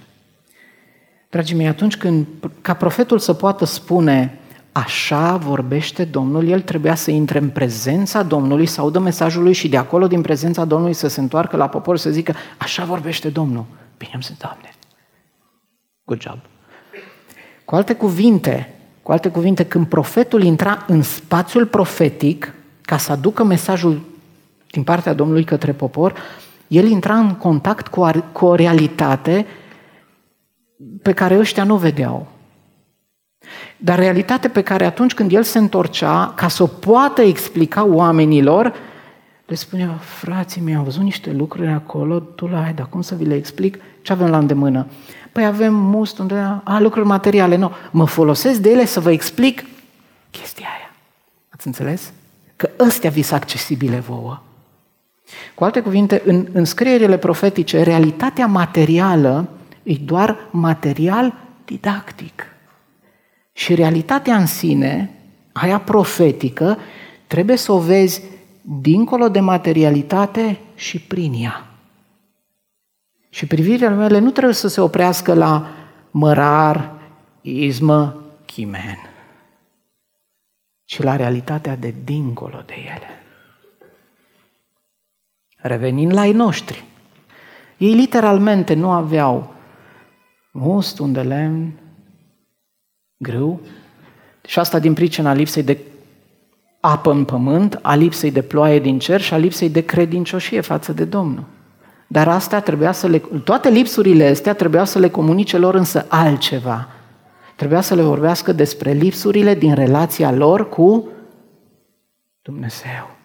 [1.29, 2.25] Dragii mei, atunci când,
[2.62, 4.39] ca profetul să poată spune
[4.71, 9.69] așa vorbește Domnul, el trebuia să intre în prezența Domnului, să audă mesajul lui și
[9.69, 13.29] de acolo, din prezența Domnului, să se întoarcă la popor și să zică, așa vorbește
[13.29, 13.65] Domnul.
[13.97, 14.69] Bine am zis, Doamne.
[16.03, 16.39] Good job.
[17.65, 18.73] Cu alte cuvinte,
[19.04, 24.01] cu alte cuvinte, când profetul intra în spațiul profetic, ca să aducă mesajul
[24.71, 26.13] din partea Domnului către popor,
[26.67, 29.45] el intra în contact cu, cu o realitate
[31.01, 32.28] pe care ăștia nu vedeau.
[33.78, 38.73] Dar realitate pe care atunci când el se întorcea, ca să o poată explica oamenilor,
[39.45, 43.15] le spunea, frații mei, am văzut niște lucruri acolo, tu la ai, dar cum să
[43.15, 43.78] vi le explic?
[44.01, 44.88] Ce avem la îndemână?
[45.35, 47.71] Păi avem must unde, a, lucruri materiale, nu.
[47.91, 49.65] Mă folosesc de ele să vă explic
[50.31, 50.95] chestia aia.
[51.49, 52.13] Ați înțeles?
[52.55, 54.41] Că ăstea vi sunt accesibile vouă.
[55.55, 59.49] Cu alte cuvinte, în, în scrierile profetice, realitatea materială
[59.83, 61.33] e doar material
[61.65, 62.45] didactic.
[63.53, 65.13] Și realitatea în sine,
[65.51, 66.77] aia profetică,
[67.27, 68.21] trebuie să o vezi
[68.61, 71.74] dincolo de materialitate și prin ea.
[73.35, 75.67] Și privirea mele nu trebuie să se oprească la
[76.11, 76.91] mărar,
[77.41, 78.97] izmă, chimen,
[80.85, 83.09] ci la realitatea de dincolo de ele.
[85.57, 86.83] Revenind la ei noștri,
[87.77, 89.53] ei literalmente nu aveau
[90.51, 91.79] must, un de lemn,
[93.17, 93.61] grâu.
[94.47, 95.79] Și asta din pricina lipsei de
[96.79, 100.93] apă în pământ, a lipsei de ploaie din cer și a lipsei de credincioșie față
[100.93, 101.54] de Domnul.
[102.07, 106.87] Dar astea trebuia să le, toate lipsurile astea trebuia să le comunice lor însă altceva.
[107.55, 111.07] Trebuia să le vorbească despre lipsurile din relația lor cu
[112.41, 113.15] Dumnezeu.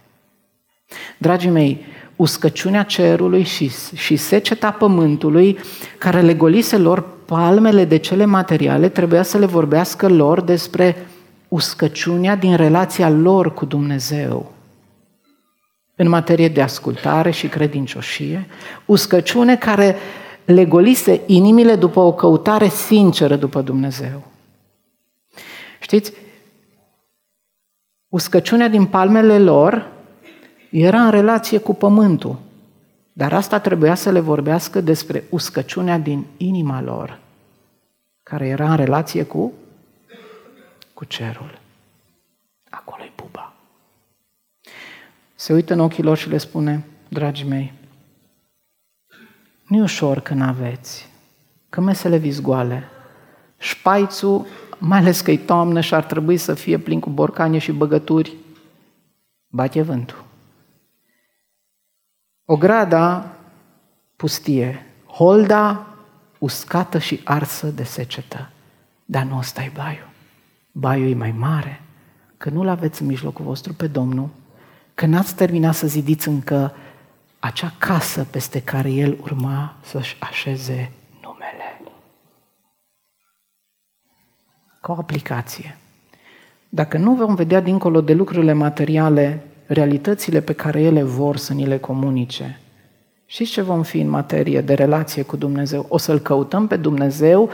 [1.18, 1.84] Dragii mei,
[2.16, 5.58] uscăciunea cerului și, și seceta pământului,
[5.98, 11.06] care le golise lor palmele de cele materiale, trebuia să le vorbească lor despre
[11.48, 14.52] uscăciunea din relația lor cu Dumnezeu.
[16.00, 18.46] În materie de ascultare și credincioșie,
[18.84, 19.96] uscăciune care
[20.44, 24.22] le golise inimile după o căutare sinceră după Dumnezeu.
[25.80, 26.12] Știți,
[28.08, 29.88] uscăciunea din palmele lor
[30.70, 32.38] era în relație cu pământul,
[33.12, 37.18] dar asta trebuia să le vorbească despre uscăciunea din inima lor,
[38.22, 39.52] care era în relație cu,
[40.94, 41.58] cu cerul.
[42.70, 43.52] Acolo e buba.
[45.40, 47.72] Se uită în ochii lor și le spune, dragii mei,
[49.66, 51.08] nu e ușor când aveți,
[51.68, 52.84] că mesele vi goale.
[53.58, 54.46] Șpaițul,
[54.78, 58.36] mai ales că e toamnă și ar trebui să fie plin cu borcane și băgături,
[59.46, 60.24] bate vântul.
[62.44, 63.36] O grada
[64.16, 65.86] pustie, holda
[66.38, 68.50] uscată și arsă de secetă.
[69.04, 70.10] Dar nu ăsta e baiul.
[70.72, 71.82] Baiul e mai mare,
[72.36, 74.30] că nu-l aveți în mijlocul vostru pe Domnul,
[75.00, 76.74] că n-ați terminat să zidiți încă
[77.38, 81.80] acea casă peste care el urma să-și așeze numele.
[84.80, 85.78] Ca o aplicație.
[86.68, 91.66] Dacă nu vom vedea dincolo de lucrurile materiale realitățile pe care ele vor să ni
[91.66, 92.60] le comunice,
[93.26, 95.86] știți ce vom fi în materie de relație cu Dumnezeu?
[95.88, 97.50] O să-L căutăm pe Dumnezeu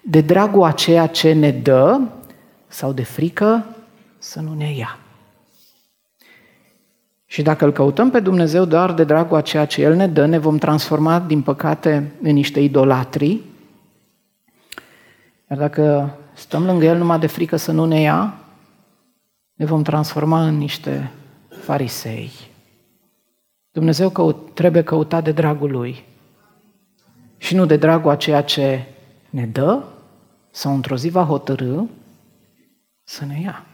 [0.00, 2.00] de dragul a ceea ce ne dă
[2.66, 3.66] sau de frică
[4.18, 4.98] să nu ne ia.
[7.36, 10.26] Și dacă îl căutăm pe Dumnezeu doar de dragul a ceea ce El ne dă,
[10.26, 13.42] ne vom transforma, din păcate, în niște idolatrii.
[15.50, 18.34] Iar dacă stăm lângă El numai de frică să nu ne ia,
[19.54, 21.10] ne vom transforma în niște
[21.62, 22.30] farisei.
[23.70, 26.04] Dumnezeu căut, trebuie căutat de dragul Lui
[27.36, 28.84] și nu de dragul a ceea ce
[29.30, 29.82] ne dă
[30.50, 31.82] sau într-o zi va hotărâ
[33.04, 33.66] să ne ia.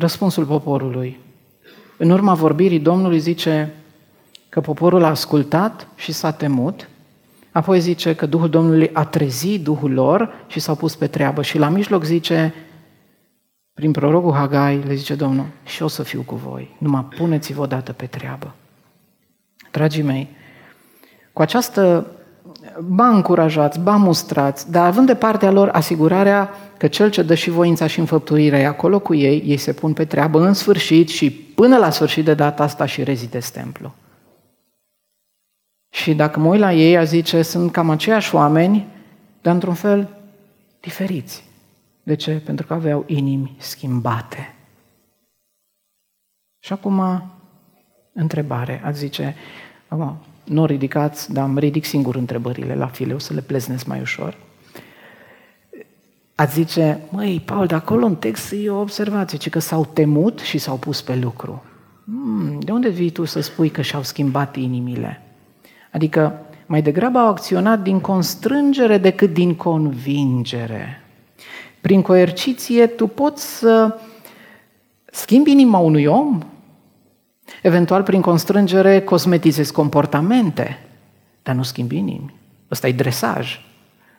[0.00, 1.18] Răspunsul poporului.
[1.96, 3.74] În urma vorbirii Domnului zice
[4.48, 6.88] că poporul a ascultat și s-a temut,
[7.52, 11.58] apoi zice că Duhul Domnului a trezit Duhul lor și s-au pus pe treabă și
[11.58, 12.54] la mijloc zice,
[13.74, 17.92] prin prorocul Hagai, le zice Domnul, și o să fiu cu voi, numai puneți-vă odată
[17.92, 18.54] pe treabă.
[19.70, 20.28] Dragii mei,
[21.32, 22.06] cu această
[22.88, 27.50] ba încurajați, ba mustrați, dar având de partea lor asigurarea că cel ce dă și
[27.50, 31.30] voința și înfăptuirea e acolo cu ei, ei se pun pe treabă în sfârșit și
[31.30, 33.94] până la sfârșit de data asta și rezidez templu.
[35.92, 38.86] Și dacă mă uit la ei, aș zice, sunt cam aceiași oameni,
[39.42, 40.08] dar într-un fel
[40.80, 41.44] diferiți.
[42.02, 42.42] De ce?
[42.44, 44.54] Pentru că aveau inimi schimbate.
[46.58, 47.22] Și acum,
[48.12, 48.82] întrebare.
[48.84, 49.36] Ați zice,
[50.50, 54.36] nu ridicați, dar îmi ridic singur întrebările la file, o să le pleznesc mai ușor.
[56.34, 60.38] Ați zice, măi, Paul, de acolo în text e o observație, ci că s-au temut
[60.38, 61.62] și s-au pus pe lucru.
[62.04, 65.22] Hmm, de unde vii tu să spui că și-au schimbat inimile?
[65.90, 71.04] Adică, mai degrabă au acționat din constrângere decât din convingere.
[71.80, 73.98] Prin coerciție, tu poți să
[75.06, 76.40] schimbi inima unui om,
[77.62, 80.78] eventual prin constrângere cosmetizezi comportamente,
[81.42, 82.34] dar nu schimbi inimi.
[82.70, 83.60] Ăsta e dresaj.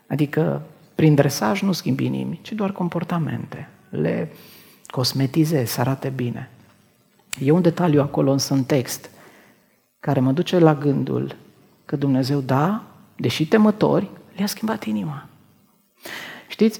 [0.07, 0.61] Adică
[0.95, 3.69] prin dresaj nu schimbi inimi, ci doar comportamente.
[3.89, 4.31] Le
[4.85, 6.49] cosmetizezi, să arate bine.
[7.39, 9.09] E un detaliu acolo însă în text
[9.99, 11.35] care mă duce la gândul
[11.85, 12.83] că Dumnezeu, da,
[13.15, 15.27] deși temători, le-a schimbat inima.
[16.47, 16.79] Știți?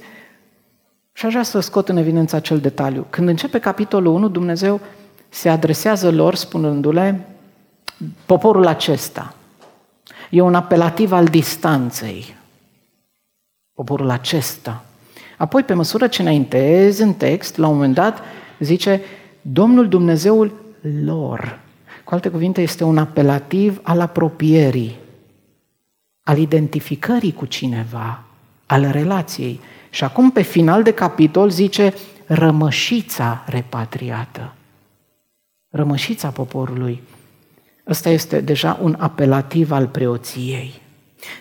[1.14, 3.06] Și aș vrea să scot în evidență acel detaliu.
[3.10, 4.80] Când începe capitolul 1, Dumnezeu
[5.34, 7.28] se adresează lor spunându-le
[8.26, 9.34] poporul acesta.
[10.30, 12.36] E un apelativ al distanței
[13.74, 14.84] poporul acesta.
[15.38, 18.20] Apoi, pe măsură ce înaintezi în text, la un moment dat,
[18.60, 19.02] zice
[19.42, 20.52] Domnul Dumnezeul
[21.04, 21.60] lor.
[22.04, 24.98] Cu alte cuvinte, este un apelativ al apropierii,
[26.24, 28.24] al identificării cu cineva,
[28.66, 29.60] al relației.
[29.90, 31.94] Și acum, pe final de capitol, zice
[32.26, 34.54] rămășița repatriată.
[35.72, 37.02] Rămășița poporului.
[37.88, 40.82] Ăsta este deja un apelativ al preoției.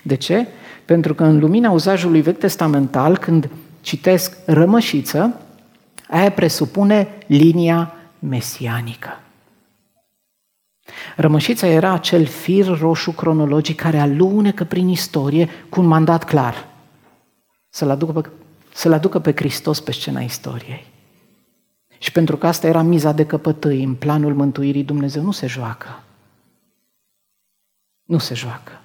[0.02, 0.46] De ce?
[0.84, 5.40] Pentru că în lumina uzajului vechi testamental, când citesc rămășiță,
[6.08, 9.20] aia presupune linia mesianică.
[11.16, 16.68] Rămășița era acel fir roșu cronologic care alunecă prin istorie cu un mandat clar.
[17.68, 18.28] Să-l aducă pe,
[18.74, 20.89] să-l aducă pe Hristos pe scena istoriei.
[22.02, 26.02] Și pentru că asta era miza de căpătâi în planul mântuirii Dumnezeu, nu se joacă.
[28.04, 28.80] Nu se joacă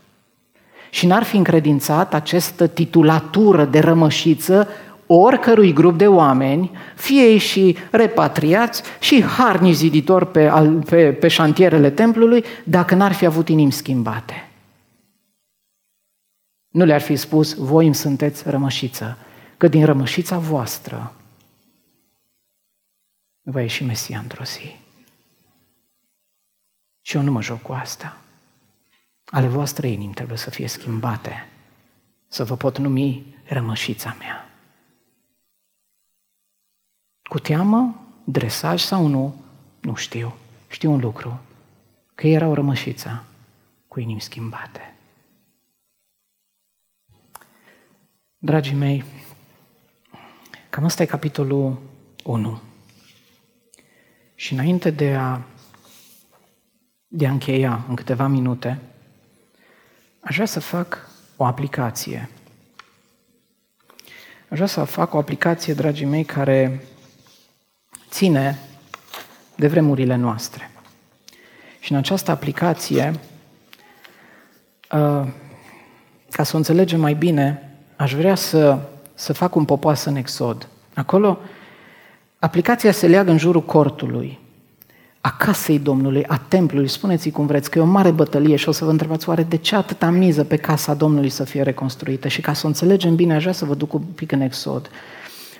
[0.95, 4.67] și n-ar fi încredințat această titulatură de rămășiță
[5.07, 10.51] oricărui grup de oameni, fie ei și repatriați și harni ziditori pe,
[10.85, 14.49] pe, pe șantierele templului, dacă n-ar fi avut inimi schimbate.
[16.67, 19.17] Nu le-ar fi spus, voi îmi sunteți rămășiță,
[19.57, 21.13] că din rămășița voastră
[23.45, 24.75] va ieși Mesia într-o zi.
[27.01, 28.19] Și eu nu mă joc cu asta
[29.25, 31.47] ale voastre inimi trebuie să fie schimbate,
[32.27, 34.49] să vă pot numi rămășița mea.
[37.29, 39.35] Cu teamă, dresaj sau nu,
[39.81, 40.33] nu știu.
[40.67, 41.39] Știu un lucru,
[42.15, 43.23] că erau rămășița
[43.87, 44.95] cu inimi schimbate.
[48.37, 49.03] Dragii mei,
[50.69, 51.81] cam asta e capitolul
[52.23, 52.59] 1.
[54.35, 55.41] Și înainte de a,
[57.07, 58.79] de a încheia în câteva minute,
[60.25, 62.29] Aș vrea să fac o aplicație.
[64.49, 66.83] Aș Aș vrea să fac o aplicație, dragii mei, care
[68.09, 68.59] ține
[69.55, 70.71] de vremurile noastre.
[71.79, 73.19] Și în această aplicație,
[74.91, 75.27] uh,
[76.29, 78.79] ca să o înțelegem mai bine, aș vrea să,
[79.13, 80.67] să fac un popoas în exod.
[80.93, 81.39] Acolo,
[82.39, 84.39] aplicația se leagă în jurul cortului,
[85.21, 86.87] a casei Domnului, a templului.
[86.87, 89.57] Spuneți-i cum vreți, că e o mare bătălie și o să vă întrebați oare de
[89.57, 92.27] ce atâta miză pe casa Domnului să fie reconstruită.
[92.27, 94.89] Și ca să o înțelegem bine, aș vrea să vă duc un pic în exod.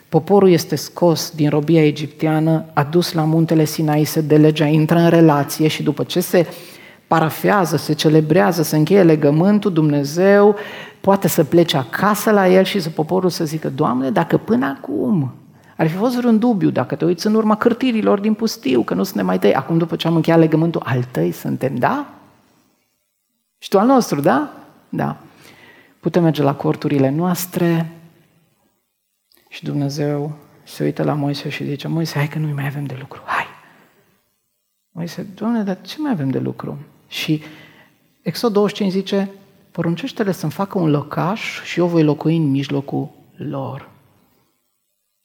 [0.10, 5.68] Poporul este scos din robia egipteană, adus la muntele Sinai, se delegea, intră în relație
[5.68, 6.48] și după ce se
[7.08, 10.56] parafează, se celebrează, se încheie legământul, Dumnezeu
[11.02, 15.34] poate să plece acasă la el și să poporul să zică, Doamne, dacă până acum
[15.76, 19.04] ar fi fost vreun dubiu, dacă te uiți în urma cârtirilor din pustiu, că nu
[19.04, 22.08] suntem mai tăi, acum după ce am încheiat legământul, al tăi suntem, da?
[23.58, 24.50] Și tu al nostru, da?
[24.90, 25.18] Da.
[26.00, 27.96] Putem merge la corturile noastre,
[29.56, 32.96] și Dumnezeu se uită la Moise și zice, Moise, hai că nu mai avem de
[33.00, 33.46] lucru, hai.
[34.92, 36.78] Moise, Doamne, dar ce mai avem de lucru?
[37.08, 37.44] Și
[38.22, 39.32] Exod 25 zice,
[39.72, 43.90] poruncește-le să-mi facă un locaș și eu voi locui în mijlocul lor.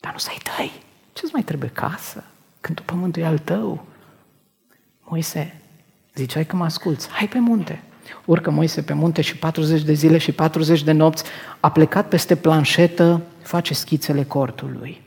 [0.01, 0.73] Dar nu să-i tăi.
[1.13, 2.25] Ce-ți mai trebuie casă?
[2.61, 3.85] Când tu pământul e al tău.
[5.03, 5.61] Moise,
[6.15, 7.83] ziceai că mă asculți, hai pe munte.
[8.25, 11.25] Urcă Moise pe munte și 40 de zile și 40 de nopți,
[11.61, 15.01] a plecat peste planșetă face schițele cortului.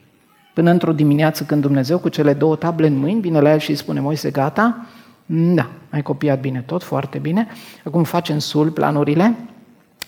[0.53, 3.69] Până într-o dimineață când Dumnezeu cu cele două table în mâini vine la el și
[3.69, 4.85] îi spune, Moise, gata?
[5.25, 7.47] Da, ai copiat bine tot, foarte bine.
[7.83, 9.35] Acum face în sul planurile,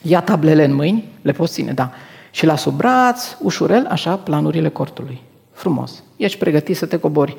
[0.01, 1.91] ia tablele în mâini, le poți ține, da.
[2.35, 5.21] Și la sub braț, ușurel, așa, planurile cortului.
[5.51, 6.03] Frumos.
[6.15, 7.37] Ești pregătit să te cobori.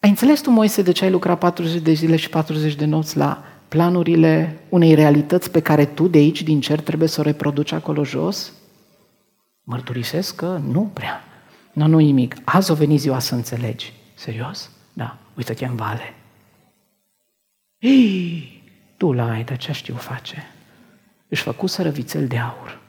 [0.00, 3.16] Ai înțeles tu, Moise, de ce ai lucrat 40 de zile și 40 de nopți
[3.16, 7.72] la planurile unei realități pe care tu de aici, din cer, trebuie să o reproduci
[7.72, 8.52] acolo jos?
[9.62, 11.24] Mărturisesc că nu prea.
[11.72, 12.36] Nu, nu nimic.
[12.44, 13.92] Azi o veni ziua să înțelegi.
[14.14, 14.70] Serios?
[14.92, 15.16] Da.
[15.36, 16.14] Uită-te în vale.
[17.78, 18.62] Ei,
[18.96, 20.46] tu la ai, dar ce știu face?
[21.28, 22.79] Își făcuseră vițel de aur.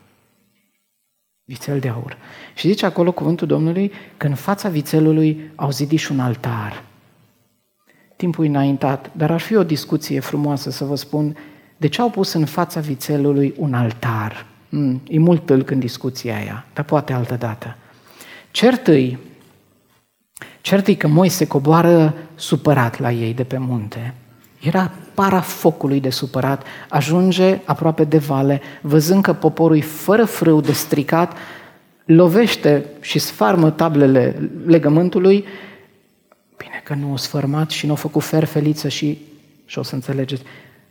[1.52, 2.18] Vițel de aur.
[2.54, 6.84] Și zice acolo cuvântul Domnului că în fața vițelului au zidit și un altar.
[8.16, 11.38] Timpul înaintat, dar ar fi o discuție frumoasă să vă spun
[11.78, 14.45] de ce au pus în fața vițelului un altar.
[14.70, 17.78] Mm, e mult tâlc în discuția aia, dar poate altă dată.
[18.52, 19.18] Cert-i,
[20.62, 24.14] cert că Moise coboară supărat la ei de pe munte.
[24.62, 30.62] Era para focului de supărat, ajunge aproape de vale, văzând că poporul e fără frâu
[30.62, 31.38] de stricat,
[32.05, 35.45] lovește și sfarmă tablele legământului,
[36.57, 39.18] bine că nu o sfărmat și nu a făcut ferfeliță și,
[39.66, 40.43] și o să înțelegeți,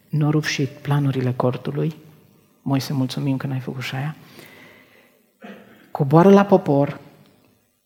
[0.09, 1.95] nu a rupt și planurile cortului,
[2.63, 4.17] Moise, mulțumim că n-ai făcut și aia.
[5.91, 7.01] Coboară la popor,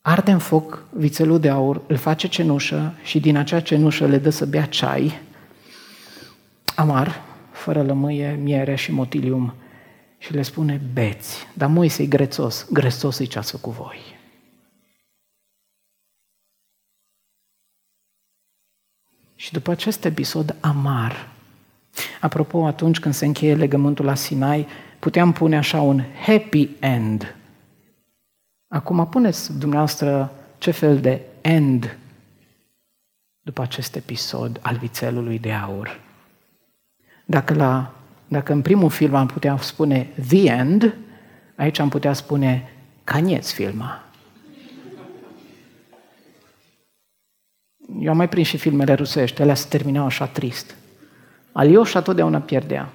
[0.03, 4.31] arde în foc vițelul de aur, îl face cenușă și din acea cenușă le dă
[4.31, 5.21] să bea ceai
[6.75, 7.23] amar,
[7.53, 9.55] fără lămâie, miere și motilium
[10.19, 11.47] și le spune beți.
[11.55, 13.99] Dar Moise e grețos, grețos e ce ați făcut voi.
[19.35, 21.35] Și după acest episod amar,
[22.21, 24.67] Apropo, atunci când se încheie legământul la Sinai,
[24.99, 27.37] puteam pune așa un happy end.
[28.69, 31.99] Acum puneți dumneavoastră ce fel de end
[33.41, 36.04] după acest episod al vițelului de aur.
[37.25, 37.95] Dacă, la,
[38.29, 40.95] dacă în primul film am putea spune the end,
[41.57, 42.73] aici am putea spune
[43.05, 44.05] canieț filma.
[48.01, 50.75] Eu am mai prins și filmele rusești, alea se terminau așa trist.
[51.53, 52.93] Alioșa totdeauna pierdea.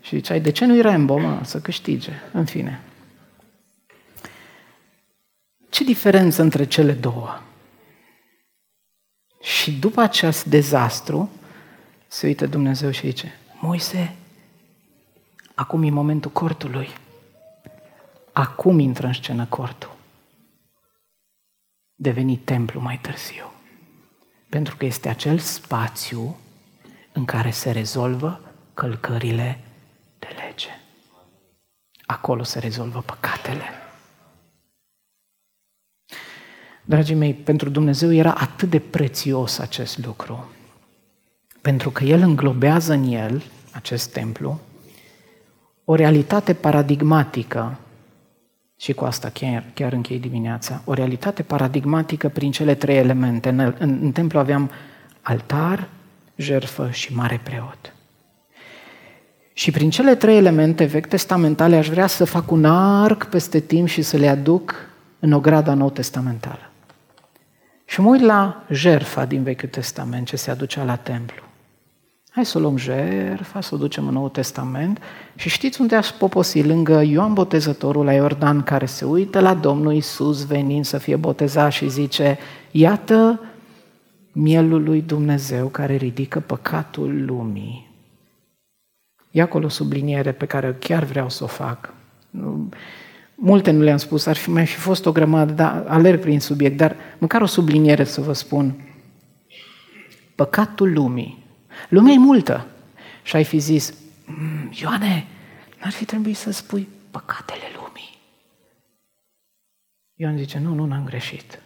[0.00, 2.12] Și ziceai, de ce nu-i Rambo, mă, să câștige?
[2.32, 2.80] În fine.
[5.68, 7.40] Ce diferență între cele două?
[9.42, 11.30] Și după acest dezastru,
[12.06, 14.16] se uită Dumnezeu și zice, Moise,
[15.54, 16.88] acum e momentul cortului.
[18.32, 19.94] Acum intră în scenă cortul.
[21.94, 23.52] Deveni templu mai târziu.
[24.48, 26.36] Pentru că este acel spațiu
[27.12, 28.40] în care se rezolvă
[28.74, 29.60] călcările
[30.18, 30.68] de lege.
[32.06, 33.64] Acolo se rezolvă păcatele.
[36.84, 40.50] Dragii mei, pentru Dumnezeu era atât de prețios acest lucru,
[41.66, 43.42] pentru că El înglobează în El,
[43.72, 44.60] acest templu,
[45.84, 47.78] o realitate paradigmatică,
[48.76, 53.48] și cu asta chiar, chiar închei dimineața, o realitate paradigmatică prin cele trei elemente.
[53.48, 54.70] În, în, în templu aveam
[55.20, 55.88] altar,
[56.36, 57.92] jerfă și mare preot.
[59.52, 63.88] Și prin cele trei elemente vechi testamentale aș vrea să fac un arc peste timp
[63.88, 64.74] și să le aduc
[65.18, 66.70] în ograda nou testamentală.
[67.84, 71.44] Și mă uit la jerfa din Vechiul Testament ce se aducea la templu.
[72.36, 75.00] Hai să o luăm jerfa, să o ducem în Noul Testament
[75.34, 76.62] și știți unde aș poposi?
[76.62, 81.72] Lângă Ioan Botezătorul la Iordan care se uită la Domnul Isus venind să fie botezat
[81.72, 82.38] și zice
[82.70, 83.40] Iată
[84.32, 87.90] mielul lui Dumnezeu care ridică păcatul lumii.
[89.30, 91.94] E acolo o subliniere pe care chiar vreau să o fac.
[93.34, 96.76] Multe nu le-am spus, ar fi mai fi fost o grămadă, dar alerg prin subiect,
[96.76, 98.74] dar măcar o subliniere să vă spun.
[100.34, 101.44] Păcatul lumii.
[101.88, 102.66] Lumea e multă.
[103.22, 103.94] Și ai fi zis,
[104.26, 105.26] mm, Ioane,
[105.80, 108.18] n-ar fi trebuit să spui păcatele lumii.
[110.14, 111.60] Ioan zice, nu, nu, n-am greșit.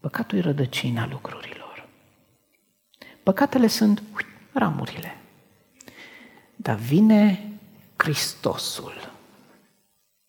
[0.00, 1.88] Păcatul e rădăcina lucrurilor.
[3.22, 5.16] Păcatele sunt ui, ramurile.
[6.56, 7.52] Dar vine
[7.96, 9.12] Hristosul,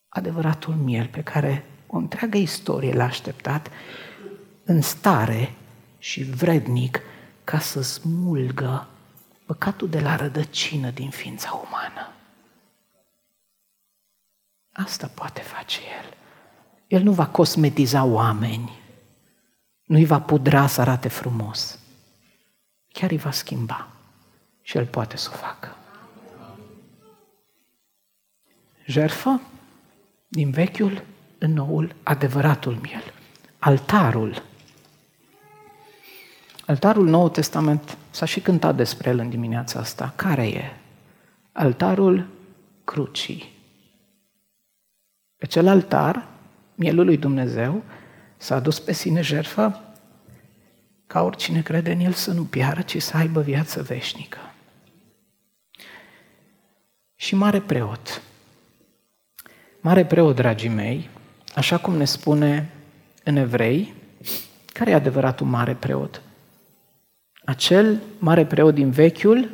[0.09, 3.71] adevăratul miel pe care o întreagă istorie l-a așteptat
[4.63, 5.53] în stare
[5.97, 7.01] și vrednic
[7.49, 8.87] ca să smulgă
[9.45, 12.13] păcatul de la rădăcină din ființa umană.
[14.71, 16.13] Asta poate face El.
[16.87, 18.79] El nu va cosmetiza oameni,
[19.83, 21.79] nu îi va pudra să arate frumos.
[22.87, 23.87] Chiar îi va schimba
[24.61, 25.75] și El poate să o facă.
[28.85, 29.41] Jerfa
[30.27, 31.03] din vechiul
[31.37, 33.13] în noul adevăratul miel.
[33.59, 34.48] Altarul.
[36.69, 40.13] Altarul Nou Testament s-a și cântat despre el în dimineața asta.
[40.15, 40.63] Care e?
[41.51, 42.27] Altarul
[42.83, 43.51] crucii.
[45.37, 46.27] Pe cel altar,
[46.75, 47.83] mielul lui Dumnezeu,
[48.37, 49.81] s-a adus pe sine jertfă
[51.07, 54.39] ca oricine crede în el să nu piară, ci să aibă viață veșnică.
[57.15, 58.21] Și mare preot.
[59.81, 61.09] Mare preot, dragii mei,
[61.55, 62.69] așa cum ne spune
[63.23, 63.93] în evrei,
[64.73, 66.21] care e adevăratul mare preot?
[67.49, 69.49] Acel mare preot din vechiul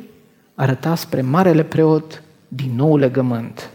[0.54, 3.70] arăta spre marele preot din nou legământ.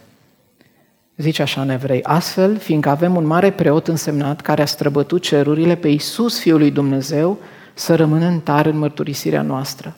[1.18, 5.76] Zice așa în evrei, astfel, fiindcă avem un mare preot însemnat care a străbătut cerurile
[5.76, 7.38] pe Iisus, Fiul lui Dumnezeu,
[7.74, 9.96] să rămânem tare în mărturisirea noastră.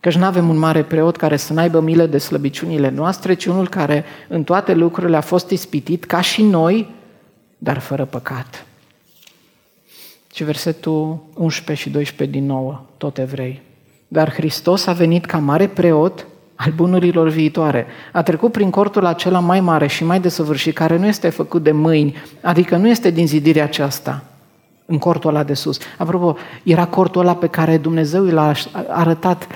[0.00, 3.68] Căci nu avem un mare preot care să n-aibă milă de slăbiciunile noastre, ci unul
[3.68, 6.94] care în toate lucrurile a fost ispitit ca și noi,
[7.58, 8.64] dar fără păcat.
[10.34, 13.62] Și versetul 11 și 12 din nou, tot evrei.
[14.08, 17.86] Dar Hristos a venit ca mare preot al bunurilor viitoare.
[18.12, 21.72] A trecut prin cortul acela mai mare și mai desăvârșit, care nu este făcut de
[21.72, 24.24] mâini, adică nu este din zidirea aceasta,
[24.86, 25.78] în cortul ăla de sus.
[25.98, 28.52] Apropo, era cortul ăla pe care Dumnezeu l-a
[28.88, 29.46] arătat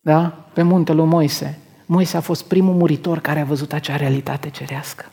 [0.00, 0.32] da?
[0.52, 1.58] pe muntele lui Moise.
[1.86, 5.04] Moise a fost primul muritor care a văzut acea realitate cerească.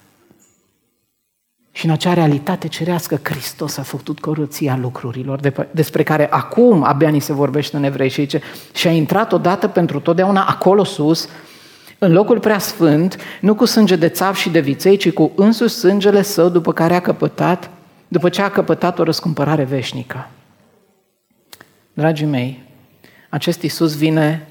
[1.76, 7.20] Și în acea realitate cerească, Hristos a făcut curăția lucrurilor, despre care acum abia ni
[7.20, 8.42] se vorbește în evrei și zice,
[8.74, 11.30] și a intrat odată pentru totdeauna acolo sus,
[11.98, 15.74] în locul prea sfânt, nu cu sânge de țav și de viței, ci cu însuși
[15.74, 17.70] sângele său după care a căpătat,
[18.08, 20.30] după ce a căpătat o răscumpărare veșnică.
[21.94, 22.64] Dragii mei,
[23.30, 24.48] acest Iisus vine,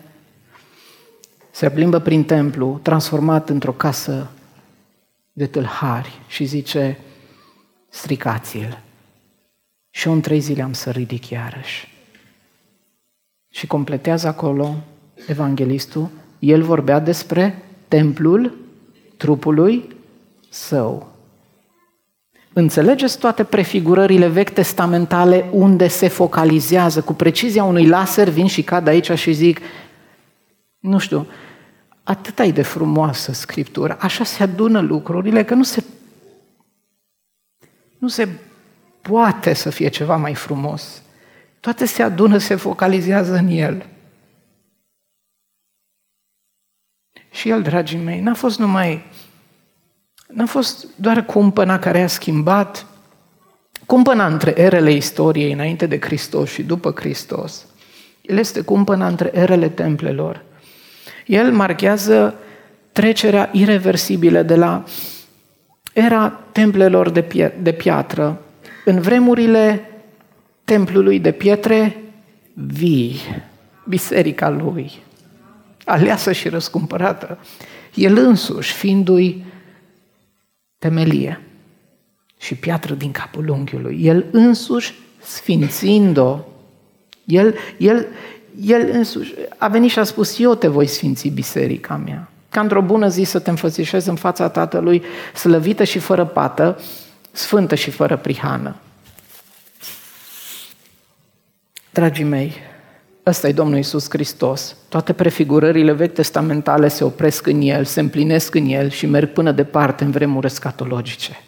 [1.50, 4.30] se plimbă prin templu, transformat într-o casă
[5.32, 6.98] de tâlhari și zice,
[7.92, 8.78] stricați-l.
[9.90, 11.88] Și eu în trei zile am să ridic iarăși.
[13.50, 14.74] Și completează acolo
[15.26, 18.56] evanghelistul, el vorbea despre templul
[19.16, 19.96] trupului
[20.48, 21.10] său.
[22.52, 28.86] Înțelegeți toate prefigurările vechi testamentale unde se focalizează cu precizia unui laser, vin și cad
[28.86, 29.60] aici și zic,
[30.78, 31.26] nu știu,
[32.02, 35.84] atât ai de frumoasă Scriptura, așa se adună lucrurile că nu se
[38.02, 38.28] nu se
[39.00, 41.02] poate să fie ceva mai frumos.
[41.60, 43.86] Toate se adună, se focalizează în el.
[47.30, 49.04] Și el, dragii mei, n-a fost numai,
[50.26, 52.86] n-a fost doar cumpăna care a schimbat,
[53.86, 57.66] cumpăna între erele istoriei înainte de Hristos și după Hristos.
[58.20, 60.44] El este cumpăna între erele templelor.
[61.26, 62.34] El marchează
[62.92, 64.84] trecerea irreversibilă de la
[65.92, 68.42] era templelor de, pie- de piatră.
[68.84, 69.90] În vremurile
[70.64, 72.02] templului de pietre
[72.52, 73.20] vii,
[73.88, 74.92] biserica lui,
[75.84, 77.38] aleasă și răscumpărată,
[77.94, 79.44] el însuși fiindu-i
[80.78, 81.40] temelie
[82.38, 86.38] și piatră din capul unghiului, el însuși sfințind-o,
[87.24, 88.06] el, el,
[88.60, 92.31] el însuși a venit și a spus, eu te voi sfinți biserica mea.
[92.52, 95.02] Ca într-o bună zi să te înfățișezi în fața Tatălui,
[95.34, 96.78] slăvită și fără pată,
[97.30, 98.76] sfântă și fără prihană.
[101.90, 102.54] Dragii mei,
[103.26, 104.76] ăsta e Domnul Isus Hristos.
[104.88, 109.52] Toate prefigurările vechi testamentale se opresc în El, se împlinesc în El și merg până
[109.52, 111.40] departe în vremuri escatologice.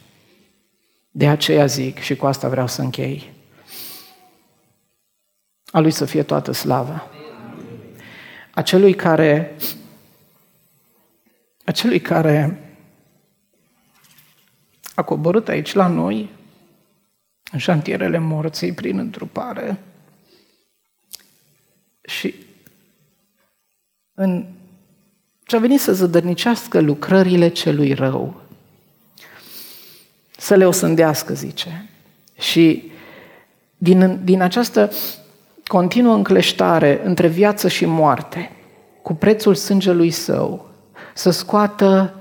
[1.11, 3.33] De aceea zic, și cu asta vreau să închei,
[5.71, 7.07] a Lui să fie toată slava.
[8.51, 9.57] Acelui care,
[11.65, 12.59] acelui care
[14.95, 16.31] a coborât aici la noi,
[17.53, 19.79] în șantierele morții, prin întrupare,
[22.03, 22.35] și
[24.15, 24.47] în
[25.45, 28.41] ce a venit să zădărnicească lucrările celui rău,
[30.37, 31.89] să le osândească, zice.
[32.39, 32.93] Și
[33.77, 34.91] din, din această
[35.67, 38.51] continuă încleștare între viață și moarte,
[39.03, 40.74] cu prețul sângelui său,
[41.15, 42.15] să scoată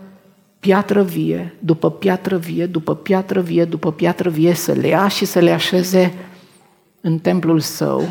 [0.60, 5.26] piatră vie, după piatră vie, după piatră vie, după piatră vie, să le ia și
[5.26, 6.14] să le așeze
[7.02, 8.08] în templul său,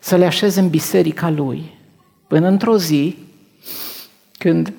[0.00, 1.78] să le așeze în biserica lui,
[2.26, 3.16] până într-o zi,
[4.38, 4.72] când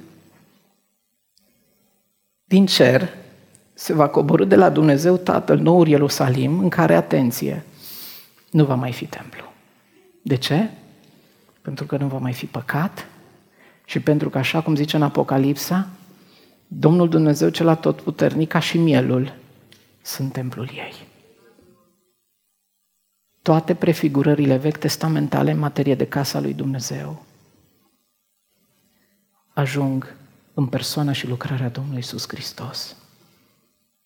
[2.43, 3.09] din cer
[3.73, 7.63] se va coborâ de la Dumnezeu Tatăl noul Ierusalim, în care, atenție,
[8.51, 9.53] nu va mai fi templu.
[10.21, 10.69] De ce?
[11.61, 13.07] Pentru că nu va mai fi păcat
[13.87, 15.87] și pentru că, așa cum zice în Apocalipsa,
[16.67, 19.33] Domnul Dumnezeu cel atotputernic, ca și mielul,
[20.01, 20.93] sunt templul ei.
[23.41, 27.25] Toate prefigurările vechi testamentale în materie de casa lui Dumnezeu
[29.53, 30.15] ajung
[30.53, 32.95] în persoana și lucrarea Domnului Isus Hristos.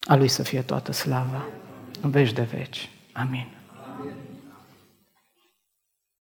[0.01, 1.45] A Lui să fie toată slava
[2.01, 2.89] în veci de veci.
[3.13, 3.29] Amin.
[3.29, 3.60] Amin.